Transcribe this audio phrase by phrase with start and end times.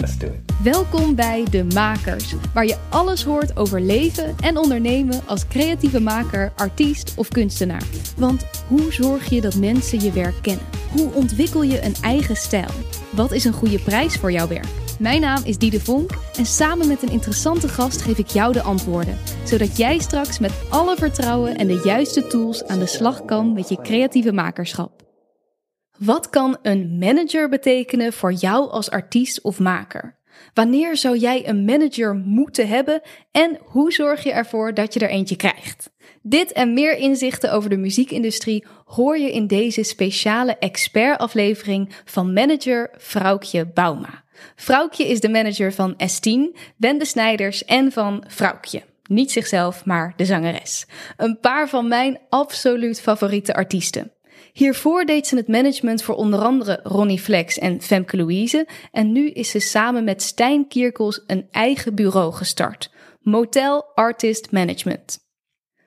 [0.00, 0.46] Let's do it.
[0.62, 6.52] Welkom bij De Makers, waar je alles hoort over leven en ondernemen als creatieve maker,
[6.56, 7.82] artiest of kunstenaar.
[8.16, 10.64] Want hoe zorg je dat mensen je werk kennen?
[10.90, 12.70] Hoe ontwikkel je een eigen stijl?
[13.10, 14.68] Wat is een goede prijs voor jouw werk?
[14.98, 18.62] Mijn naam is Diede Vonk en samen met een interessante gast geef ik jou de
[18.62, 23.52] antwoorden, zodat jij straks met alle vertrouwen en de juiste tools aan de slag kan
[23.52, 25.05] met je creatieve makerschap.
[25.98, 30.18] Wat kan een manager betekenen voor jou als artiest of maker?
[30.54, 33.00] Wanneer zou jij een manager moeten hebben
[33.30, 35.90] en hoe zorg je ervoor dat je er eentje krijgt?
[36.22, 42.90] Dit en meer inzichten over de muziekindustrie hoor je in deze speciale expertaflevering van manager
[42.96, 44.24] Vrouwtje Bauma.
[44.56, 48.82] Vrouwtje is de manager van S10, Wende Snijders en van Vrouwtje.
[49.08, 50.86] Niet zichzelf, maar de zangeres.
[51.16, 54.15] Een paar van mijn absoluut favoriete artiesten.
[54.56, 58.66] Hiervoor deed ze het management voor onder andere Ronnie Flex en Femke Louise.
[58.92, 62.90] En nu is ze samen met Stijn Kierkels een eigen bureau gestart.
[63.20, 65.18] Motel Artist Management.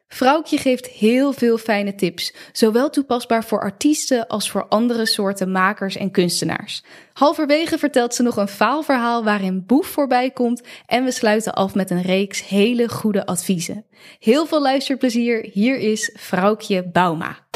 [0.07, 5.95] Vrouwtje geeft heel veel fijne tips, zowel toepasbaar voor artiesten als voor andere soorten makers
[5.95, 6.83] en kunstenaars.
[7.13, 11.89] Halverwege vertelt ze nog een faalverhaal waarin Boef voorbij komt en we sluiten af met
[11.89, 13.85] een reeks hele goede adviezen.
[14.19, 17.47] Heel veel luisterplezier, hier is Vrouwtje Bauma.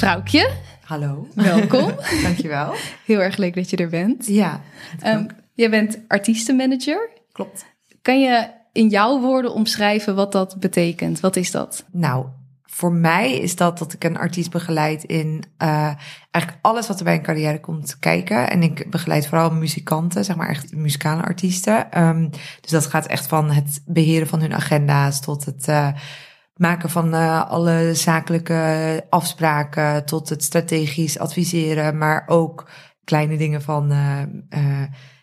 [0.00, 0.50] Vrouwtje,
[0.84, 1.26] Hallo.
[1.34, 1.92] welkom.
[2.22, 2.74] Dankjewel.
[3.06, 4.26] Heel erg leuk dat je er bent.
[4.26, 4.60] Ja,
[5.06, 7.10] Um, jij bent artiestenmanager.
[7.32, 7.64] klopt.
[8.02, 11.20] Kan je in jouw woorden omschrijven wat dat betekent?
[11.20, 11.84] Wat is dat?
[11.92, 12.26] Nou,
[12.62, 15.68] voor mij is dat dat ik een artiest begeleid in uh,
[16.30, 18.50] eigenlijk alles wat er bij een carrière komt kijken.
[18.50, 22.02] En ik begeleid vooral muzikanten, zeg maar echt muzikale artiesten.
[22.02, 25.88] Um, dus dat gaat echt van het beheren van hun agenda's tot het uh,
[26.60, 32.68] maken van uh, alle zakelijke afspraken, tot het strategisch adviseren, maar ook
[33.04, 33.92] kleine dingen van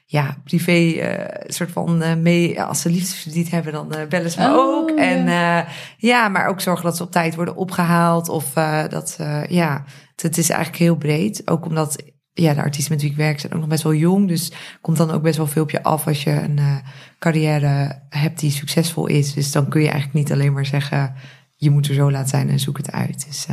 [0.06, 0.96] ja, privé
[1.48, 4.90] soort van mee, als ze liefdesverdriet hebben, dan bellen ze me Oh, ook.
[4.90, 4.96] ja.
[4.96, 5.66] En
[5.98, 8.30] ja, maar ook zorgen dat ze op tijd worden opgehaald.
[8.30, 8.54] Of
[8.90, 9.18] dat,
[9.48, 9.84] ja,
[10.16, 11.42] het, is eigenlijk heel breed.
[11.46, 12.04] Ook omdat,
[12.42, 14.28] ja, de artiesten met wie ik werk zijn ook nog best wel jong.
[14.28, 16.60] Dus komt dan ook best wel veel op je af als je een
[17.20, 19.34] carrière hebt die succesvol is.
[19.34, 21.14] Dus dan kun je eigenlijk niet alleen maar zeggen,
[21.56, 23.26] je moet er zo laat zijn en zoek het uit.
[23.28, 23.46] Dus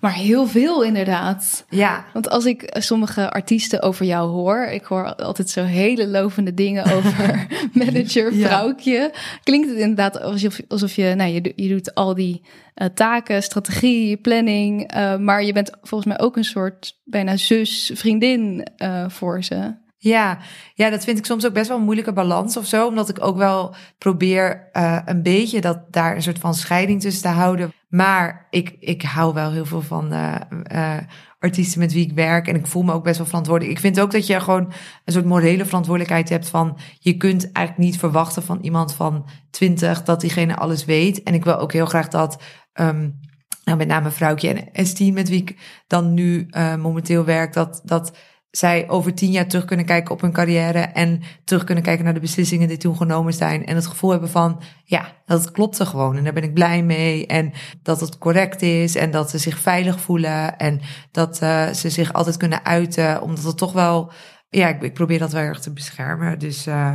[0.00, 1.64] maar heel veel inderdaad.
[1.68, 2.04] Ja.
[2.12, 6.84] Want als ik sommige artiesten over jou hoor, ik hoor altijd zo hele lovende dingen
[6.96, 8.92] over manager, vrouwtje.
[8.92, 9.10] Ja.
[9.42, 12.42] Klinkt het inderdaad alsof, alsof je, nou, je, je doet al die
[12.74, 17.90] uh, taken, strategie, planning, uh, maar je bent volgens mij ook een soort bijna zus,
[17.94, 19.86] vriendin uh, voor ze.
[20.00, 20.38] Ja,
[20.74, 22.86] ja, dat vind ik soms ook best wel een moeilijke balans of zo.
[22.86, 27.22] Omdat ik ook wel probeer uh, een beetje dat daar een soort van scheiding tussen
[27.22, 27.72] te houden.
[27.88, 30.34] Maar ik, ik hou wel heel veel van uh,
[30.72, 30.96] uh,
[31.38, 32.48] artiesten met wie ik werk.
[32.48, 33.76] En ik voel me ook best wel verantwoordelijk.
[33.76, 34.72] Ik vind ook dat je gewoon
[35.04, 36.78] een soort morele verantwoordelijkheid hebt van...
[36.98, 41.22] je kunt eigenlijk niet verwachten van iemand van 20 dat diegene alles weet.
[41.22, 42.42] En ik wil ook heel graag dat...
[42.80, 43.20] Um,
[43.64, 47.52] nou, met name vrouwtje en Estine, met wie ik dan nu uh, momenteel werk...
[47.52, 48.16] dat, dat
[48.50, 52.14] zij over tien jaar terug kunnen kijken op hun carrière en terug kunnen kijken naar
[52.14, 56.16] de beslissingen die toen genomen zijn en het gevoel hebben van, ja, dat klopte gewoon
[56.16, 59.58] en daar ben ik blij mee en dat het correct is en dat ze zich
[59.58, 64.12] veilig voelen en dat uh, ze zich altijd kunnen uiten, omdat het toch wel,
[64.48, 66.38] ja, ik, ik probeer dat wel erg te beschermen.
[66.38, 66.94] Dus uh,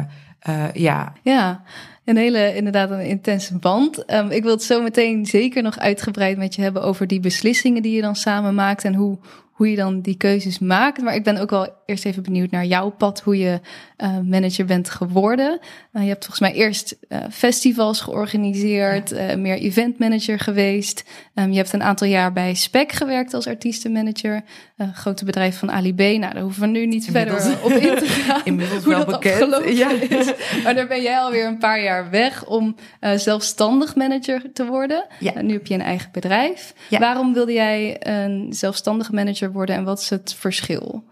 [0.49, 1.13] uh, ja.
[1.23, 1.63] Ja,
[2.05, 4.11] een hele, inderdaad, een intense band.
[4.13, 7.81] Um, ik wil het zo meteen zeker nog uitgebreid met je hebben over die beslissingen
[7.81, 9.19] die je dan samen maakt en hoe,
[9.53, 11.01] hoe je dan die keuzes maakt.
[11.01, 13.59] Maar ik ben ook wel eerst even benieuwd naar jouw pad, hoe je
[13.97, 15.59] uh, manager bent geworden.
[15.93, 19.35] Uh, je hebt volgens mij eerst uh, festivals georganiseerd, ja.
[19.37, 21.03] meer eventmanager geweest.
[21.35, 24.43] Um, je hebt een aantal jaar bij Spec gewerkt als artiestenmanager.
[24.93, 25.99] grote bedrijf van Ali B.
[25.99, 27.43] Nou, daar hoeven we nu niet Inmiddels.
[27.43, 28.41] verder op in te gaan.
[28.43, 29.77] Inmiddels hoe wel dat bekend.
[29.77, 29.91] Ja.
[29.91, 30.33] Is.
[30.63, 32.75] Maar daar ben jij alweer een paar jaar weg om
[33.15, 35.05] zelfstandig manager te worden.
[35.19, 35.41] Ja.
[35.41, 36.73] nu heb je een eigen bedrijf.
[36.89, 36.99] Ja.
[36.99, 41.03] Waarom wilde jij een zelfstandige manager worden en wat is het verschil?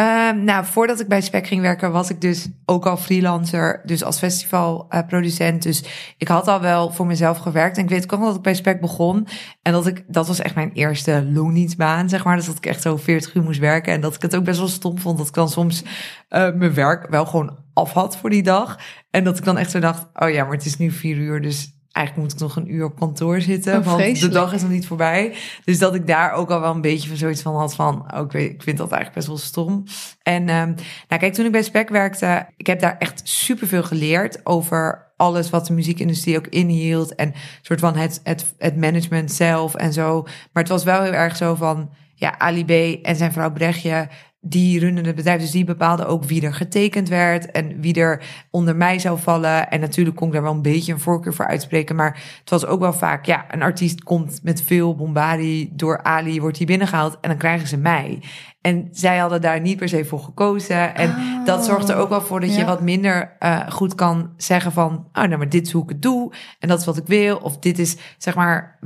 [0.00, 4.04] Um, nou, voordat ik bij Spec ging werken, was ik dus ook al freelancer, dus
[4.04, 5.66] als festivalproducent.
[5.66, 5.84] Uh, dus
[6.18, 7.76] ik had al wel voor mezelf gewerkt.
[7.76, 9.26] En ik weet ook nog dat ik bij Spec begon.
[9.62, 12.36] En dat ik, dat was echt mijn eerste loondienstbaan, zeg maar.
[12.36, 13.92] Dus dat ik echt zo 40 uur moest werken.
[13.92, 15.88] En dat ik het ook best wel stom vond dat ik dan soms uh,
[16.28, 18.78] mijn werk wel gewoon af had voor die dag.
[19.10, 21.40] En dat ik dan echt zo dacht, oh ja, maar het is nu vier uur,
[21.40, 24.62] dus eigenlijk moet ik nog een uur op kantoor zitten, oh, want de dag is
[24.62, 25.34] nog niet voorbij.
[25.64, 28.24] Dus dat ik daar ook al wel een beetje van zoiets van had van, oh,
[28.24, 29.84] ik, weet, ik vind dat eigenlijk best wel stom.
[30.22, 30.74] En um,
[31.08, 35.50] nou kijk, toen ik bij Spec werkte, ik heb daar echt superveel geleerd over alles
[35.50, 40.22] wat de muziekindustrie ook inhield en soort van het, het, het management zelf en zo.
[40.22, 44.08] Maar het was wel heel erg zo van, ja, Ali B en zijn vrouw Brechtje,
[44.46, 45.40] die runnen het bedrijf.
[45.40, 49.70] Dus die bepaalden ook wie er getekend werd en wie er onder mij zou vallen.
[49.70, 51.96] En natuurlijk kon ik daar wel een beetje een voorkeur voor uitspreken.
[51.96, 56.40] Maar het was ook wel vaak, ja, een artiest komt met veel bombardie door Ali,
[56.40, 58.18] wordt hij binnengehaald en dan krijgen ze mij.
[58.64, 60.94] En zij hadden daar niet per se voor gekozen.
[60.94, 61.14] En
[61.44, 65.08] dat zorgt er ook wel voor dat je wat minder eh, goed kan zeggen van...
[65.12, 66.32] oh, nou, maar dit is hoe ik het doe.
[66.58, 67.36] En dat is wat ik wil.
[67.36, 68.78] Of dit is, zeg maar,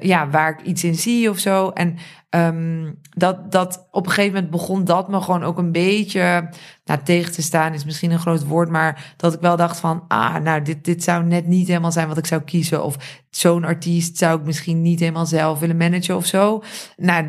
[0.00, 1.68] ja, waar ik iets in zie of zo.
[1.68, 1.96] En
[2.30, 6.48] ehm, dat, dat op een gegeven moment begon dat me gewoon ook een beetje...
[6.86, 8.68] Nou, tegen te staan is misschien een groot woord...
[8.68, 10.04] maar dat ik wel dacht van...
[10.08, 12.84] ah, nou, dit, dit zou net niet helemaal zijn wat ik zou kiezen.
[12.84, 16.62] Of zo'n artiest zou ik misschien niet helemaal zelf willen managen of zo.
[16.96, 17.24] Nou,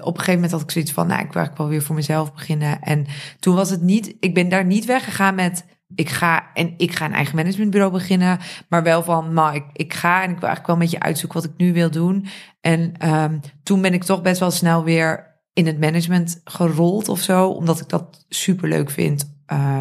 [0.00, 1.06] op een gegeven moment had ik zoiets van...
[1.06, 2.80] nou, ik wil eigenlijk wel weer voor mezelf beginnen.
[2.80, 3.06] En
[3.38, 4.14] toen was het niet...
[4.20, 5.64] ik ben daar niet weggegaan met...
[5.94, 8.38] ik ga en ik ga een eigen managementbureau beginnen...
[8.68, 11.40] maar wel van, nou, ik, ik ga en ik wil eigenlijk wel met je uitzoeken...
[11.40, 12.26] wat ik nu wil doen.
[12.60, 17.20] En ehm, toen ben ik toch best wel snel weer in het management gerold of
[17.20, 17.48] zo...
[17.48, 19.32] omdat ik dat super leuk vind...
[19.46, 19.80] eh,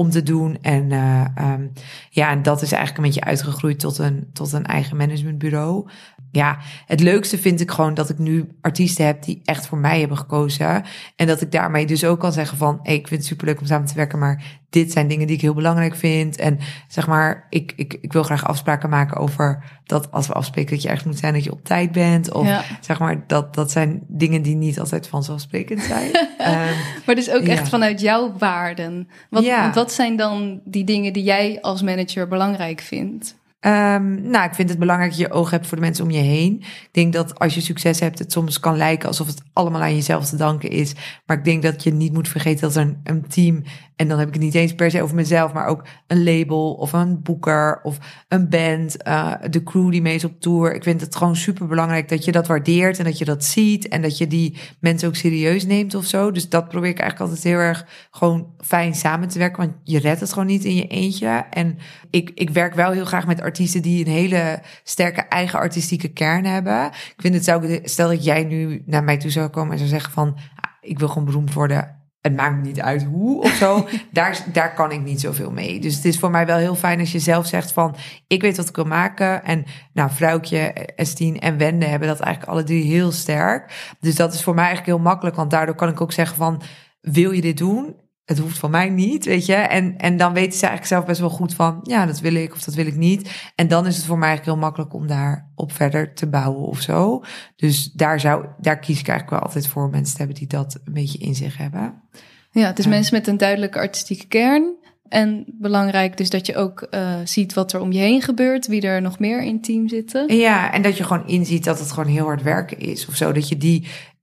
[0.00, 0.58] om te doen.
[0.60, 1.66] En eh, ehm,
[2.10, 5.88] ja, en dat is eigenlijk een beetje uitgegroeid tot een, tot een eigen managementbureau.
[6.32, 9.98] Ja, het leukste vind ik gewoon dat ik nu artiesten heb die echt voor mij
[10.00, 10.82] hebben gekozen.
[11.16, 13.66] En dat ik daarmee dus ook kan zeggen van, hey, ik vind het superleuk om
[13.66, 16.36] samen te werken, maar dit zijn dingen die ik heel belangrijk vind.
[16.36, 20.70] En zeg maar, ik, ik, ik wil graag afspraken maken over dat als we afspreken
[20.72, 22.32] dat je ergens moet zijn, dat je op tijd bent.
[22.32, 22.62] Of Ja.
[22.80, 26.10] zeg maar, dat, dat zijn dingen die niet altijd vanzelfsprekend zijn.
[26.38, 26.74] Ehm,
[27.06, 29.08] Maar dus ook echt vanuit jouw waarden.
[29.30, 29.72] Wat, Ja.
[29.72, 33.38] wat zijn dan die dingen die jij als manager belangrijk vindt?
[33.60, 36.18] Ehm, nou, ik vind het belangrijk dat je oog hebt voor de mensen om je
[36.18, 36.56] heen.
[36.60, 39.94] Ik denk dat als je succes hebt, het soms kan lijken alsof het allemaal aan
[39.94, 40.94] jezelf te danken is.
[41.26, 43.62] Maar ik denk dat je niet moet vergeten dat er een, een team,
[44.00, 46.72] en dan heb ik het niet eens per se over mezelf, maar ook een label
[46.72, 47.98] of een boeker of
[48.28, 50.74] een band, eh, de crew die mee is op tour.
[50.74, 53.88] Ik vind het gewoon super belangrijk dat je dat waardeert en dat je dat ziet
[53.88, 56.30] en dat je die mensen ook serieus neemt of zo.
[56.30, 59.98] Dus dat probeer ik eigenlijk altijd heel erg gewoon fijn samen te werken, want je
[59.98, 61.44] redt het gewoon niet in je eentje.
[61.50, 61.78] En
[62.10, 66.44] ik, ik werk wel heel graag met artiesten die een hele sterke eigen artistieke kern
[66.44, 66.86] hebben.
[66.86, 69.90] Ik vind het zou stel dat jij nu naar mij toe zou komen en zou
[69.90, 71.99] zeggen van, ah, ik wil gewoon beroemd worden.
[72.20, 73.88] Het maakt me niet uit hoe of zo.
[74.10, 75.80] daar, daar kan ik niet zoveel mee.
[75.80, 77.96] Dus het is voor mij wel heel fijn als je zelf zegt van...
[78.26, 79.44] ik weet wat ik wil maken.
[79.44, 80.58] En nou, Vrouwtje,
[80.96, 83.94] Estine en Wende hebben dat eigenlijk alle drie heel sterk.
[84.00, 85.36] Dus dat is voor mij eigenlijk heel makkelijk.
[85.36, 86.62] Want daardoor kan ik ook zeggen van...
[87.00, 87.96] wil je dit doen?
[88.24, 89.54] Het hoeft van mij niet, weet je.
[89.54, 91.80] En, en dan weten ze eigenlijk zelf best wel goed van...
[91.82, 93.50] ja, dat wil ik of dat wil ik niet.
[93.54, 96.66] En dan is het voor mij eigenlijk heel makkelijk om daar op verder te bouwen
[96.66, 97.22] of zo.
[97.56, 100.36] Dus daar, zou, daar kies ik eigenlijk wel altijd voor mensen te hebben...
[100.36, 102.02] die dat een beetje in zich hebben.
[102.50, 104.78] Ja, het is mensen met een duidelijke artistieke kern.
[105.08, 108.82] En belangrijk dus dat je ook eh, ziet wat er om je heen gebeurt, wie
[108.82, 110.36] er nog meer in het team zitten.
[110.36, 113.32] Ja, en dat je gewoon inziet dat het gewoon heel hard werken is of zo.
[113.32, 113.56] Dat je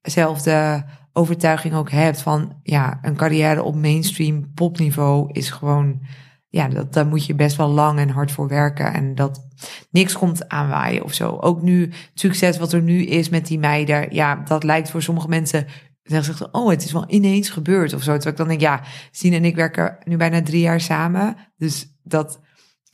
[0.03, 0.85] diezelfde
[1.17, 6.01] overtuiging ook hebt van ja, een carrière op mainstream popniveau is gewoon,
[6.47, 8.93] ja, dat, daar moet je best wel lang en hard voor werken.
[8.93, 9.47] En dat
[9.91, 11.37] niks komt aanwaaien of zo.
[11.39, 15.01] Ook nu het succes wat er nu is met die meiden, ja, dat lijkt voor
[15.01, 15.65] sommige mensen.
[16.03, 18.11] Dan zeggen ze, oh, het is wel ineens gebeurd of zo.
[18.13, 18.81] Terwijl ik dan denk, ja,
[19.11, 21.35] Sien en ik werken nu bijna drie jaar samen.
[21.57, 22.39] Dus dat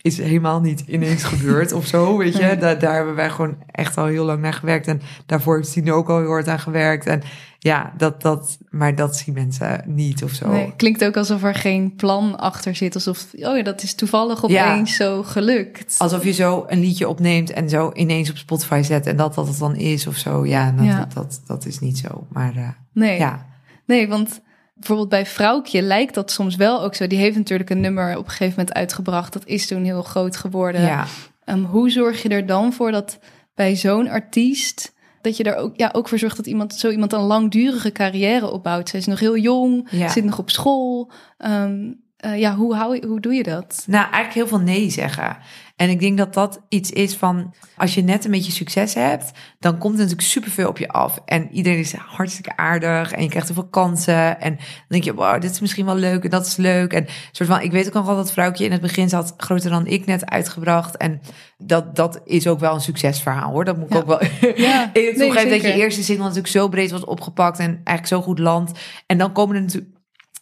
[0.03, 2.57] is helemaal niet ineens gebeurd of zo, weet je.
[2.57, 4.87] Daar, daar hebben wij gewoon echt al heel lang naar gewerkt.
[4.87, 7.05] En daarvoor heeft Sien ook al heel hard aan gewerkt.
[7.05, 7.21] En
[7.63, 10.51] ja, dat, dat, maar dat zien mensen niet of zo.
[10.51, 12.95] Nee, klinkt ook alsof er geen plan achter zit.
[12.95, 15.95] Alsof, oh ja, dat is toevallig opeens zo gelukt.
[15.97, 19.47] Alsof je zo een liedje opneemt en zo ineens op Spotify zet en dat dat
[19.47, 20.45] het dan is of zo.
[20.45, 20.97] Ja, dat, Ja.
[20.99, 22.27] Dat, dat, dat is niet zo.
[22.29, 23.17] Maar eh, nee.
[23.17, 23.45] ja.
[23.85, 24.41] nee, want
[24.73, 27.07] bijvoorbeeld bij Vrouwtje lijkt dat soms wel ook zo.
[27.07, 29.33] Die heeft natuurlijk een nummer op een gegeven moment uitgebracht.
[29.33, 30.81] Dat is toen heel groot geworden.
[30.81, 31.05] ja.
[31.45, 33.19] Ehm, hoe zorg je er dan voor dat
[33.55, 34.93] bij zo'n artiest...
[35.23, 38.51] dat je er ook, ja, ook voor zorgt dat iemand, zo iemand een langdurige carrière
[38.51, 38.89] opbouwt?
[38.89, 40.07] Zij is nog heel jong, Ja.
[40.07, 41.11] zit nog op school.
[41.37, 43.83] Ehm, eh, ja, hoe, hou hoe doe je dat?
[43.87, 45.37] Nou, eigenlijk heel veel nee zeggen.
[45.75, 49.31] En ik denk dat dat iets is van, als je net een beetje succes hebt,
[49.59, 51.19] dan komt er natuurlijk superveel op je af.
[51.25, 54.41] En iedereen is hartstikke aardig en je krijgt heel veel kansen.
[54.41, 56.93] En dan denk je, wow, dit is misschien wel leuk en dat is leuk.
[56.93, 59.69] En soort van, ik weet ook nog wel dat vrouwtje in het begin zat, groter
[59.69, 60.97] dan ik net uitgebracht.
[60.97, 61.21] En
[61.57, 63.65] dat, dat is ook wel een succesverhaal hoor.
[63.65, 63.99] Dat moet ik Ja.
[63.99, 64.19] ook wel
[64.55, 65.49] Ja, eerlijk nee.
[65.49, 68.79] Dat je eerste single natuurlijk zo breed was opgepakt en eigenlijk zo goed landt.
[69.05, 69.92] En dan komen er natuurlijk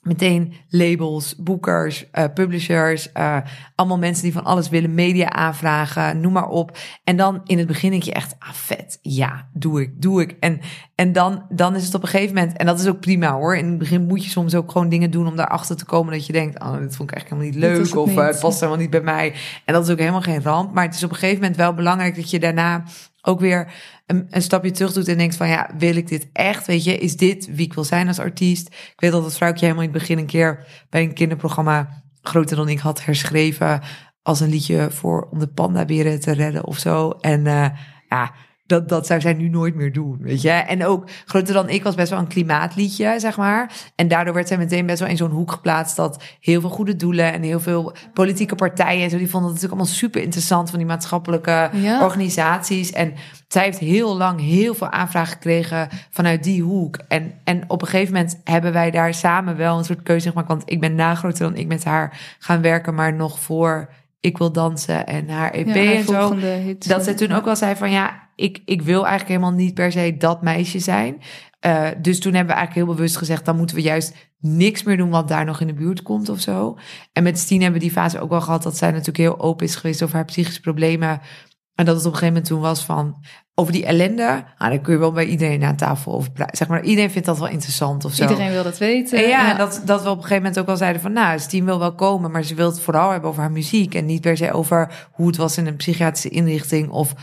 [0.02, 3.38] meteen labels, boekers, eh, publishers, eh,
[3.76, 6.78] allemaal mensen die van alles willen, media aanvragen, noem maar op.
[7.04, 10.36] En dan in het begin denk je echt, ah vet, ja, doe ik, doe ik.
[10.40, 10.60] En,
[11.02, 13.56] en dan, dan is het op een gegeven moment, en dat is ook prima hoor,
[13.56, 16.26] in het begin moet je soms ook gewoon dingen doen om daarachter te komen dat
[16.26, 18.26] je denkt, oh, dit vond ik eigenlijk helemaal niet leuk, het of eh, niet.
[18.26, 19.34] het past helemaal niet bij mij.
[19.66, 21.74] En dat is ook helemaal geen ramp, maar het is op een gegeven moment wel
[21.74, 22.84] belangrijk dat je daarna
[23.22, 23.74] ook weer
[24.06, 26.68] een, een, stapje terug doet en denkt van ja, wil ik dit echt?
[26.68, 28.68] Weet je, is dit wie ik wil zijn als artiest?
[28.68, 32.56] Ik weet dat het vrouwtje helemaal in het begin een keer bij een kinderprogramma groter
[32.56, 33.82] dan ik had herschreven
[34.22, 37.10] als een liedje voor om de pandaberen te redden of zo.
[37.10, 37.66] En uh,
[38.10, 38.32] ja,
[38.72, 40.50] dat, dat zou zij nu nooit meer doen, weet je.
[40.50, 43.72] En ook Groter dan ik was best wel een klimaatliedje, zeg maar.
[43.96, 45.96] En daardoor werd zij meteen best wel in zo'n hoek geplaatst...
[45.96, 49.04] dat heel veel goede doelen en heel veel politieke partijen...
[49.04, 50.70] en zo, die vonden het natuurlijk allemaal super interessant...
[50.70, 51.70] van die maatschappelijke
[52.02, 52.92] organisaties.
[52.92, 53.14] En
[53.48, 57.00] zij heeft heel lang heel veel aanvragen gekregen vanuit die hoek.
[57.08, 60.48] En, en op een gegeven moment hebben wij daar samen wel een soort keuze gemaakt.
[60.48, 62.96] Want ik ben na Groter dan ik met haar gaan werken...
[62.96, 63.90] maar nog voor
[64.22, 66.36] ik wil dansen en haar EP en zo.
[66.80, 69.92] Dat ze toen ook wel zei van ja, ik, ik wil eigenlijk helemaal niet per
[69.92, 71.22] se dat meisje zijn.
[71.66, 74.98] Uh, dus toen hebben we eigenlijk heel bewust gezegd, dan moeten we juist niks meer
[74.98, 76.78] doen wat daar nog in de buurt komt of zo.
[77.14, 79.66] En met Stien hebben we die fase ook wel gehad dat zij natuurlijk heel open
[79.66, 81.22] is geweest over haar psychische problemen.
[81.76, 83.24] En dat het op een gegeven moment toen was van
[83.56, 84.44] over die ellende.
[84.58, 86.58] Ah, dan kun je wel bij iedereen aan tafel over praten.
[86.58, 88.22] Zeg maar, iedereen vindt dat wel interessant of zo.
[88.22, 89.18] Iedereen wil dat weten.
[89.18, 91.66] En ja, Dat, dat we op een gegeven moment ook wel zeiden van, nou, Stien
[91.66, 94.38] wil wel komen, maar ze wil het vooral hebben over haar muziek en niet per
[94.38, 97.14] se over hoe het was in een psychiatrische inrichting of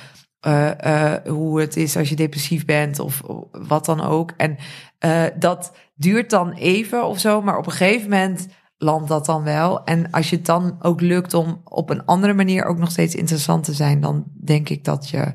[0.47, 4.33] uh, uh, hoe het is als je depressief bent of wat dan ook.
[4.37, 4.57] En
[5.05, 9.43] uh, dat duurt dan even of zo, maar op een gegeven moment landt dat dan
[9.43, 9.85] wel.
[9.85, 13.15] En als je het dan ook lukt om op een andere manier ook nog steeds
[13.15, 15.33] interessant te zijn, dan denk ik dat je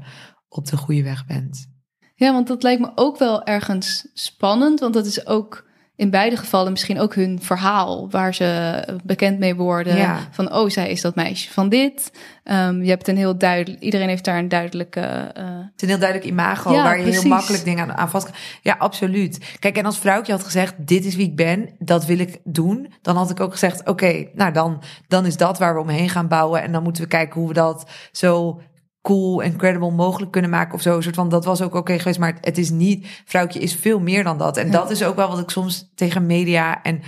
[0.48, 1.72] op de goede weg bent.
[2.16, 6.38] Ja, want dat lijkt me ook wel ergens spannend, want dat is ook in beide
[6.38, 10.18] gevallen misschien ook hun verhaal waar ze bekend mee worden.
[10.32, 12.12] Van oh, zij is dat meisje van dit.
[12.44, 15.00] Um, je hebt een heel duidelijk, iedereen heeft daar een duidelijke.
[15.38, 15.44] Uh...
[15.44, 18.36] Het is een heel duidelijk imago waar je heel makkelijk dingen aan, aan vast kan.
[18.62, 19.56] Ja, absoluut.
[19.60, 22.94] Kijk, en als vrouwtje had gezegd: Dit is wie ik ben, dat wil ik doen.
[23.02, 26.28] Dan had ik ook gezegd: Oké, nou dan, dan is dat waar we omheen gaan
[26.28, 26.62] bouwen.
[26.62, 28.62] En dan moeten we kijken hoe we dat zo
[29.04, 30.96] cool en credible mogelijk kunnen maken of zo.
[30.96, 34.00] Een soort van, dat was ook oké geweest, maar het is niet, vrouwtje is veel
[34.00, 34.58] meer dan dat.
[34.58, 37.02] En dat is ook wel wat ik soms tegen media en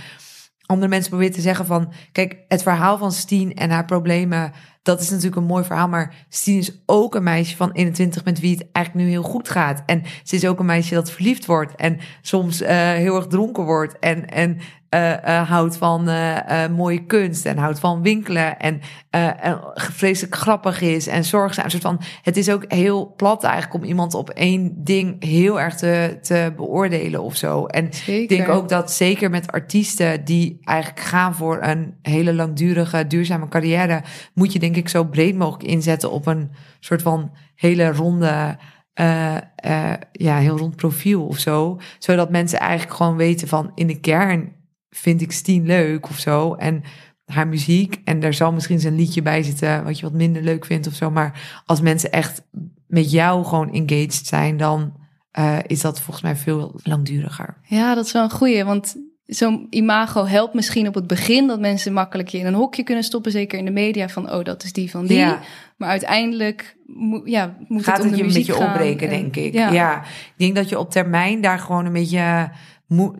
[0.66, 5.00] andere mensen probeer te zeggen van, kijk, het verhaal van Steen en haar problemen, dat
[5.00, 8.56] is natuurlijk een mooi verhaal, maar Steen is ook een meisje van 21 met wie
[8.56, 9.82] het eigenlijk nu heel goed gaat.
[9.86, 13.64] En ze is ook een meisje dat verliefd wordt en soms uh, heel erg dronken
[13.64, 14.58] wordt en, en
[14.96, 21.06] uh, houdt van uh, mooie kunst en houdt van winkelen en, en vreselijk grappig is
[21.06, 21.70] en zorgzaam.
[21.70, 25.74] Soort van, het is ook heel plat eigenlijk om iemand op één ding heel erg
[25.74, 27.66] te, te beoordelen of zo.
[27.66, 33.06] En ik denk ook dat zeker met artiesten die eigenlijk gaan voor een hele langdurige,
[33.06, 34.02] duurzame carrière,
[34.34, 36.50] moet je denk ik zo breed mogelijk inzetten op een
[36.80, 38.58] soort van hele ronde.
[39.00, 39.34] Uh,
[39.66, 41.80] uh, ja, heel rond profiel of zo.
[41.98, 44.55] Zodat mensen eigenlijk gewoon weten van in de kern
[44.96, 46.54] vind ik Steen leuk of zo.
[46.54, 46.82] En
[47.26, 48.00] haar muziek.
[48.04, 50.94] En daar zal misschien zijn liedje bij zitten wat je wat minder leuk vindt of
[50.94, 51.10] zo.
[51.10, 52.42] Maar als mensen echt
[52.86, 54.92] met jou gewoon engaged zijn, dan
[55.38, 57.56] uh, is dat volgens mij veel langduriger.
[57.62, 58.64] Ja, dat is wel een goeie.
[58.64, 62.82] Want zo'n imago helpt misschien op het begin dat mensen makkelijk je in een hokje
[62.82, 63.32] kunnen stoppen.
[63.32, 65.16] Zeker in de media van, oh, dat is die van die.
[65.16, 65.40] Ja.
[65.76, 66.76] Maar uiteindelijk
[67.24, 69.52] ja, moet Gaat het, om het je een beetje opbreken, denk ik.
[69.52, 69.70] Ja.
[69.70, 70.02] ja.
[70.02, 72.50] ik denk dat je op termijn daar gewoon een beetje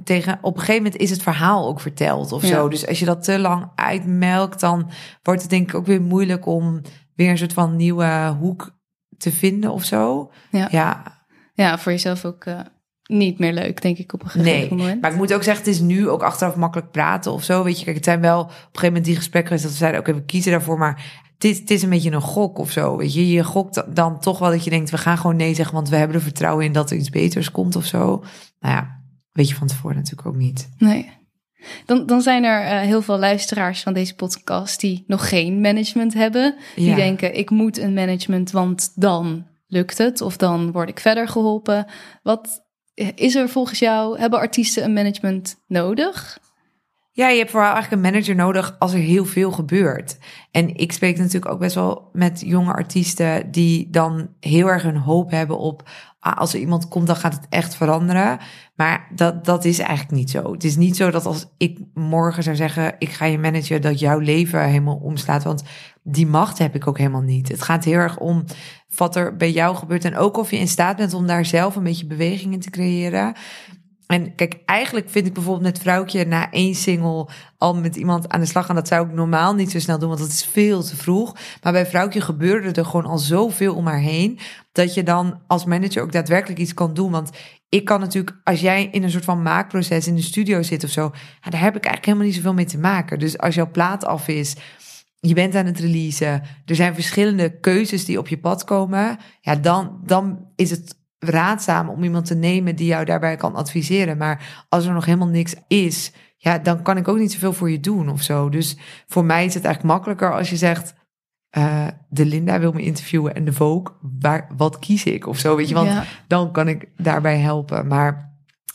[0.05, 2.69] tegen, op een gegeven moment is het verhaal ook verteld of zo.
[2.69, 4.91] Dus als je dat te lang uitmelkt, dan
[5.23, 6.81] wordt het denk ik ook weer moeilijk om
[7.15, 8.77] weer een soort van nieuwe hoek
[9.19, 10.33] te vinden of zo.
[10.51, 11.03] Ja, ja.
[11.55, 12.61] ja voor jezelf ook uh,
[13.07, 15.01] niet meer leuk, denk ik, op een gegeven nee, moment.
[15.01, 17.63] Maar ik moet ook zeggen, het is nu ook achteraf makkelijk praten of zo.
[17.65, 19.79] Weet je, kijk, het zijn wel op een gegeven moment die gesprekken geweest dat we
[19.79, 22.59] zeiden, oké, okay, we kiezen daarvoor, maar het is, het is een beetje een gok
[22.59, 22.97] of zo.
[22.97, 25.75] Weet je, je gokt dan toch wel dat je denkt, we gaan gewoon nee zeggen,
[25.75, 28.25] want we hebben er vertrouwen in dat er iets beters komt of zo.
[28.61, 28.96] Nou ja,
[29.37, 30.69] weet je van tevoren natuurlijk ook niet.
[30.79, 31.11] Nee.
[31.87, 36.15] Dan, dan zijn er uh, heel veel luisteraars van deze podcast die nog geen management
[36.15, 36.55] hebben.
[36.77, 40.21] Die denken, ik moet een management, want dan lukt het.
[40.21, 41.87] Of dan word ik verder geholpen.
[42.23, 42.65] Wat
[43.15, 46.39] is er volgens jou, hebben artiesten een management nodig?
[47.17, 50.19] Ja, je hebt vooral eigenlijk een manager nodig als er heel veel gebeurt.
[50.51, 54.97] En ik spreek natuurlijk ook best wel met jonge artiesten die dan heel erg hun
[54.97, 55.89] hoop hebben op
[56.27, 58.39] Ah, als er iemand komt, dan gaat het echt veranderen.
[58.77, 60.53] Maar dat, dat is eigenlijk niet zo.
[60.53, 63.99] Het is niet zo dat als ik morgen zou zeggen, ik ga je managen, dat
[63.99, 65.45] jouw leven helemaal omslaat.
[65.45, 65.63] Want
[66.03, 67.49] die macht heb ik ook helemaal niet.
[67.49, 68.45] Het gaat heel erg om
[68.97, 70.05] wat er bij jou gebeurt.
[70.05, 72.71] En ook of je in staat bent om daar zelf een beetje beweging in te
[72.71, 73.35] creëren.
[74.07, 78.41] En kijk, eigenlijk vind ik bijvoorbeeld met Vrouwtje na één single al met iemand aan
[78.41, 78.75] de slag gaan.
[78.75, 81.37] Dat zou ik normaal niet zo snel doen, want dat is veel te vroeg.
[81.63, 84.39] Maar bij Vrouwtje gebeurde er gewoon al zoveel om haar heen.
[84.73, 87.11] Dat je dan als manager ook daadwerkelijk iets kan doen.
[87.11, 87.31] Want
[87.69, 90.91] ik kan natuurlijk, als jij in een soort van maakproces in de studio zit of
[90.91, 91.11] zo,
[91.51, 93.19] daar heb ik eigenlijk helemaal niet zoveel mee te maken.
[93.19, 94.57] Dus als jouw plaat af is,
[95.21, 99.57] je bent aan het releasen, er zijn verschillende keuzes die op je pad komen, ja,
[99.57, 104.17] dan, dan is het raadzaam om iemand te nemen die jou daarbij kan adviseren.
[104.17, 107.71] Maar als er nog helemaal niks is, ja, dan kan ik ook niet zoveel voor
[107.71, 108.49] je doen of zo.
[108.49, 110.95] Dus voor mij is het eigenlijk makkelijker als je zegt,
[111.59, 115.57] uh, de Linda wil me interviewen en de Vogue, waar, wat kies ik of zo,
[115.57, 115.75] weet je?
[115.75, 115.91] Want
[116.27, 117.87] dan kan ik daarbij helpen.
[117.87, 118.27] Maar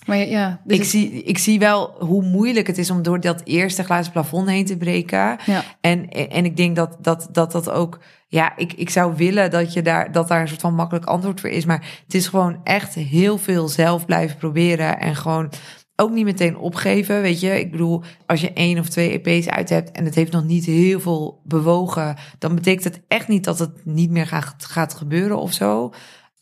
[0.06, 3.42] maar ja, dus ik, zie, ik zie wel hoe moeilijk het is om door dat
[3.44, 5.38] eerste glazen plafond heen te breken.
[5.46, 5.64] Ja.
[5.82, 8.00] En, en ik denk dat dat, dat, dat ook.
[8.32, 11.40] Ja, ik, ik zou willen dat, je daar, dat daar een soort van makkelijk antwoord
[11.40, 11.66] voor is.
[11.66, 15.00] Maar het is gewoon echt heel veel zelf blijven proberen.
[15.00, 15.50] En gewoon
[15.96, 17.22] ook niet meteen opgeven.
[17.22, 20.32] Weet je, ik bedoel, als je één of twee EP's uit hebt en het heeft
[20.32, 24.66] nog niet heel veel bewogen, dan betekent het echt niet dat het niet meer gaat,
[24.66, 25.94] gaat gebeuren of zo.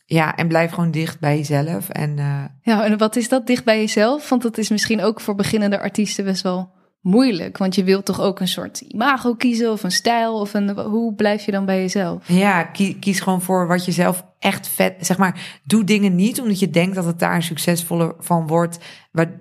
[0.06, 1.88] Ja, en blijf gewoon dicht bij jezelf.
[1.88, 2.44] En, uh...
[2.62, 4.28] Ja, en wat is dat dicht bij jezelf?
[4.28, 7.58] Want dat is misschien ook voor beginnende artiesten best wel moeilijk.
[7.58, 10.70] Want je wilt toch ook een soort imago kiezen of een stijl of een.
[10.78, 12.28] Hoe blijf je dan bij jezelf?
[12.28, 12.62] Ja,
[13.00, 15.06] kies, gewoon voor wat je zelf echt vet.
[15.06, 18.78] Zeg maar, doe dingen niet omdat je denkt dat het daar succesvoller van wordt.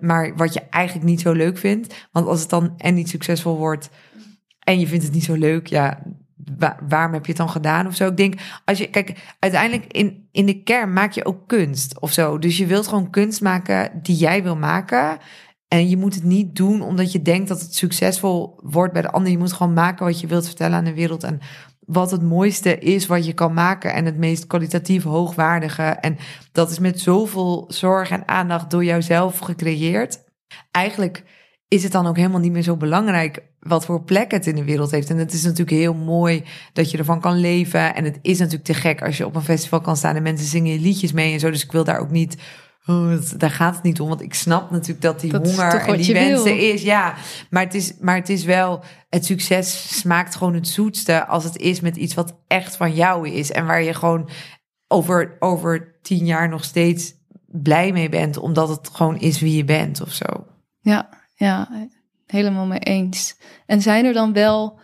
[0.01, 2.07] Maar wat je eigenlijk niet zo leuk vindt.
[2.11, 3.89] Want als het dan en niet succesvol wordt
[4.59, 6.03] en je vindt het niet zo leuk, ja,
[6.87, 8.07] waarom heb je het dan gedaan of zo?
[8.07, 12.11] Ik denk, als je, kijk, uiteindelijk in, in de kern maak je ook kunst of
[12.11, 12.39] zo.
[12.39, 15.17] Dus je wilt gewoon kunst maken die jij wil maken.
[15.69, 19.11] En je moet het niet doen omdat je denkt dat het succesvol wordt bij de
[19.11, 19.31] ander.
[19.31, 21.23] Je moet gewoon maken wat je wilt vertellen aan de wereld.
[21.23, 21.39] En
[21.79, 23.93] wat het mooiste is wat je kan maken.
[23.93, 25.83] En het meest kwalitatief hoogwaardige.
[25.83, 26.17] En
[26.51, 30.23] dat is met zoveel zorg en aandacht door jouzelf gecreëerd.
[30.71, 31.23] Eigenlijk
[31.67, 34.63] is het dan ook helemaal niet meer zo belangrijk wat voor plek het in de
[34.63, 35.09] wereld heeft.
[35.09, 37.95] En het is natuurlijk heel mooi dat je ervan kan leven.
[37.95, 40.47] En het is natuurlijk te gek als je op een festival kan staan en mensen
[40.47, 41.51] zingen je liedjes mee en zo.
[41.51, 42.37] Dus ik wil daar ook niet.
[42.85, 46.13] Oh, daar gaat het niet om, want ik snap natuurlijk dat die honger en die
[46.13, 46.81] wensen is.
[46.81, 47.15] Ja,
[47.49, 48.83] maar het is, maar het is wel.
[49.09, 53.29] Het succes smaakt gewoon het zoetste als het is met iets wat echt van jou
[53.29, 53.51] is.
[53.51, 54.29] En waar je gewoon
[54.87, 57.13] over, over tien jaar nog steeds
[57.45, 60.25] blij mee bent, omdat het gewoon is wie je bent of zo.
[60.79, 61.87] Ja, ja,
[62.25, 63.37] helemaal mee eens.
[63.65, 64.79] En zijn er dan wel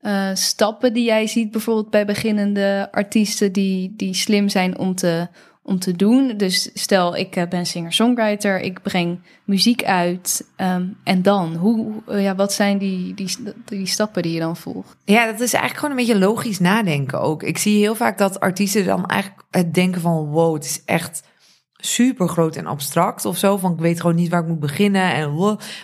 [0.00, 5.28] uh, stappen die jij ziet, bijvoorbeeld bij beginnende artiesten, die, die slim zijn om te,
[5.62, 6.36] om te doen?
[6.36, 10.48] Dus stel, ik eh, ben singer-songwriter, ik breng muziek uit.
[10.56, 14.56] Um, en dan, hoe, uh, ja, wat zijn die, die, die stappen die je dan
[14.56, 14.96] volgt?
[15.04, 17.42] Ja, dat is eigenlijk gewoon een beetje logisch nadenken ook.
[17.42, 21.22] Ik zie heel vaak dat artiesten dan eigenlijk het denken van wow, het is echt
[21.80, 23.56] super groot en abstract of zo.
[23.56, 25.14] Van ik weet gewoon niet waar ik moet beginnen.
[25.14, 25.34] En,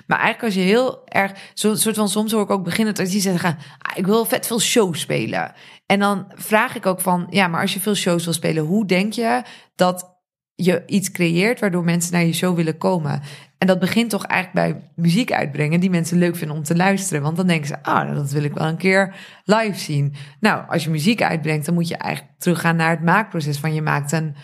[0.06, 3.10] maar eigenlijk als je heel erg, zo soort van soms hoor ik ook beginnen dat
[3.10, 5.52] die zeggen, ah, ik wil vet veel shows spelen.
[5.86, 8.86] En dan vraag ik ook van, ja, maar als je veel shows wil spelen, hoe
[8.86, 9.42] denk je
[9.74, 10.14] dat
[10.54, 13.22] je iets creëert waardoor mensen naar je show willen komen?
[13.58, 17.22] En dat begint toch eigenlijk bij muziek uitbrengen die mensen leuk vinden om te luisteren.
[17.22, 20.14] Want dan denken ze, ah, dat wil ik wel een keer live zien.
[20.40, 23.82] Nou, als je muziek uitbrengt, dan moet je eigenlijk teruggaan naar het maakproces van je
[23.82, 24.36] maakt een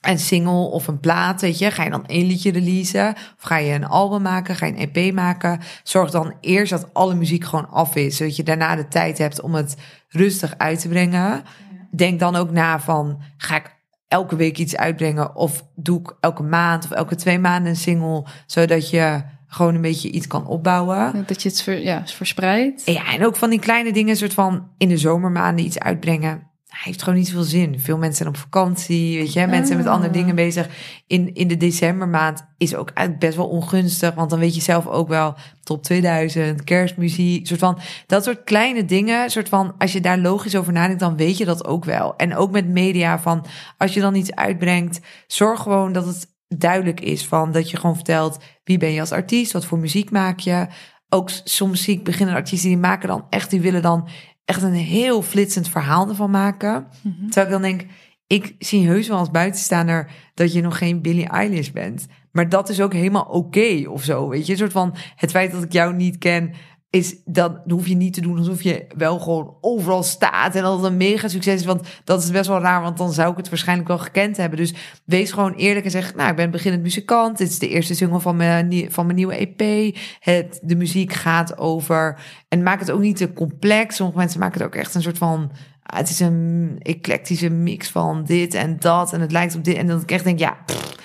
[0.00, 1.70] een single of een plaat, weet je.
[1.70, 3.14] Ga je dan één liedje releasen?
[3.14, 4.56] Of ga je een album maken?
[4.56, 5.60] Ga je een EP maken?
[5.82, 8.16] Zorg dan eerst dat alle muziek gewoon af is.
[8.16, 9.76] Zodat je daarna de tijd hebt om het
[10.08, 11.42] rustig uit te brengen.
[11.90, 13.76] Denk dan ook na van, ga ik
[14.08, 15.36] elke week iets uitbrengen?
[15.36, 18.24] Of doe ik elke maand of elke twee maanden een single?
[18.46, 21.24] Zodat je gewoon een beetje iets kan opbouwen.
[21.26, 22.82] Dat je het ver, ja, verspreidt.
[22.84, 27.02] Ja, en ook van die kleine dingen, soort van in de zomermaanden iets uitbrengen heeft
[27.02, 27.80] gewoon niet veel zin.
[27.80, 29.46] Veel mensen zijn op vakantie, weet je.
[29.46, 30.68] Mensen zijn met andere dingen bezig.
[31.06, 34.14] In, in de decembermaand is ook eigenlijk best wel ongunstig.
[34.14, 37.46] Want dan weet je zelf ook wel top 2000, kerstmuziek.
[37.46, 39.30] Soort van, dat soort kleine dingen.
[39.30, 42.16] Soort van, als je daar logisch over nadenkt, dan weet je dat ook wel.
[42.16, 47.00] En ook met media van, als je dan iets uitbrengt, zorg gewoon dat het duidelijk
[47.00, 47.26] is.
[47.26, 49.52] Van dat je gewoon vertelt, wie ben je als artiest?
[49.52, 50.66] Wat voor muziek maak je?
[51.08, 54.08] Ook soms zie ik beginnende artiesten die maken dan echt, die willen dan
[54.50, 56.86] echt een heel flitsend verhaal ervan maken.
[57.02, 57.86] Mm Terwijl ik dan denk,
[58.26, 62.06] ik zie heus wel als buitenstaander dat je nog geen Billie Eilish bent.
[62.32, 64.52] Maar dat is ook helemaal oké of zo, weet je.
[64.52, 66.54] Een soort van het feit dat ik jou niet ken,
[66.90, 70.76] is dat hoef je niet te doen alsof je wel gewoon overal staat en dat
[70.76, 71.64] het een mega succes is.
[71.64, 74.58] Want dat is best wel raar, want dan zou ik het waarschijnlijk wel gekend hebben.
[74.58, 74.74] Dus
[75.04, 77.38] wees gewoon eerlijk en zeg, nou, ik ben beginnend muzikant.
[77.38, 79.96] Dit is de eerste single van mijn, van mijn nieuwe EP.
[80.20, 82.18] Het, de muziek gaat over.
[82.48, 83.96] En maak het ook niet te complex.
[83.96, 85.50] Sommige mensen maken het ook echt een soort van.
[85.82, 89.12] Ah, het is een eclectische mix van dit en dat.
[89.12, 89.76] En het lijkt op dit.
[89.76, 90.56] En dan ik echt denk, ja,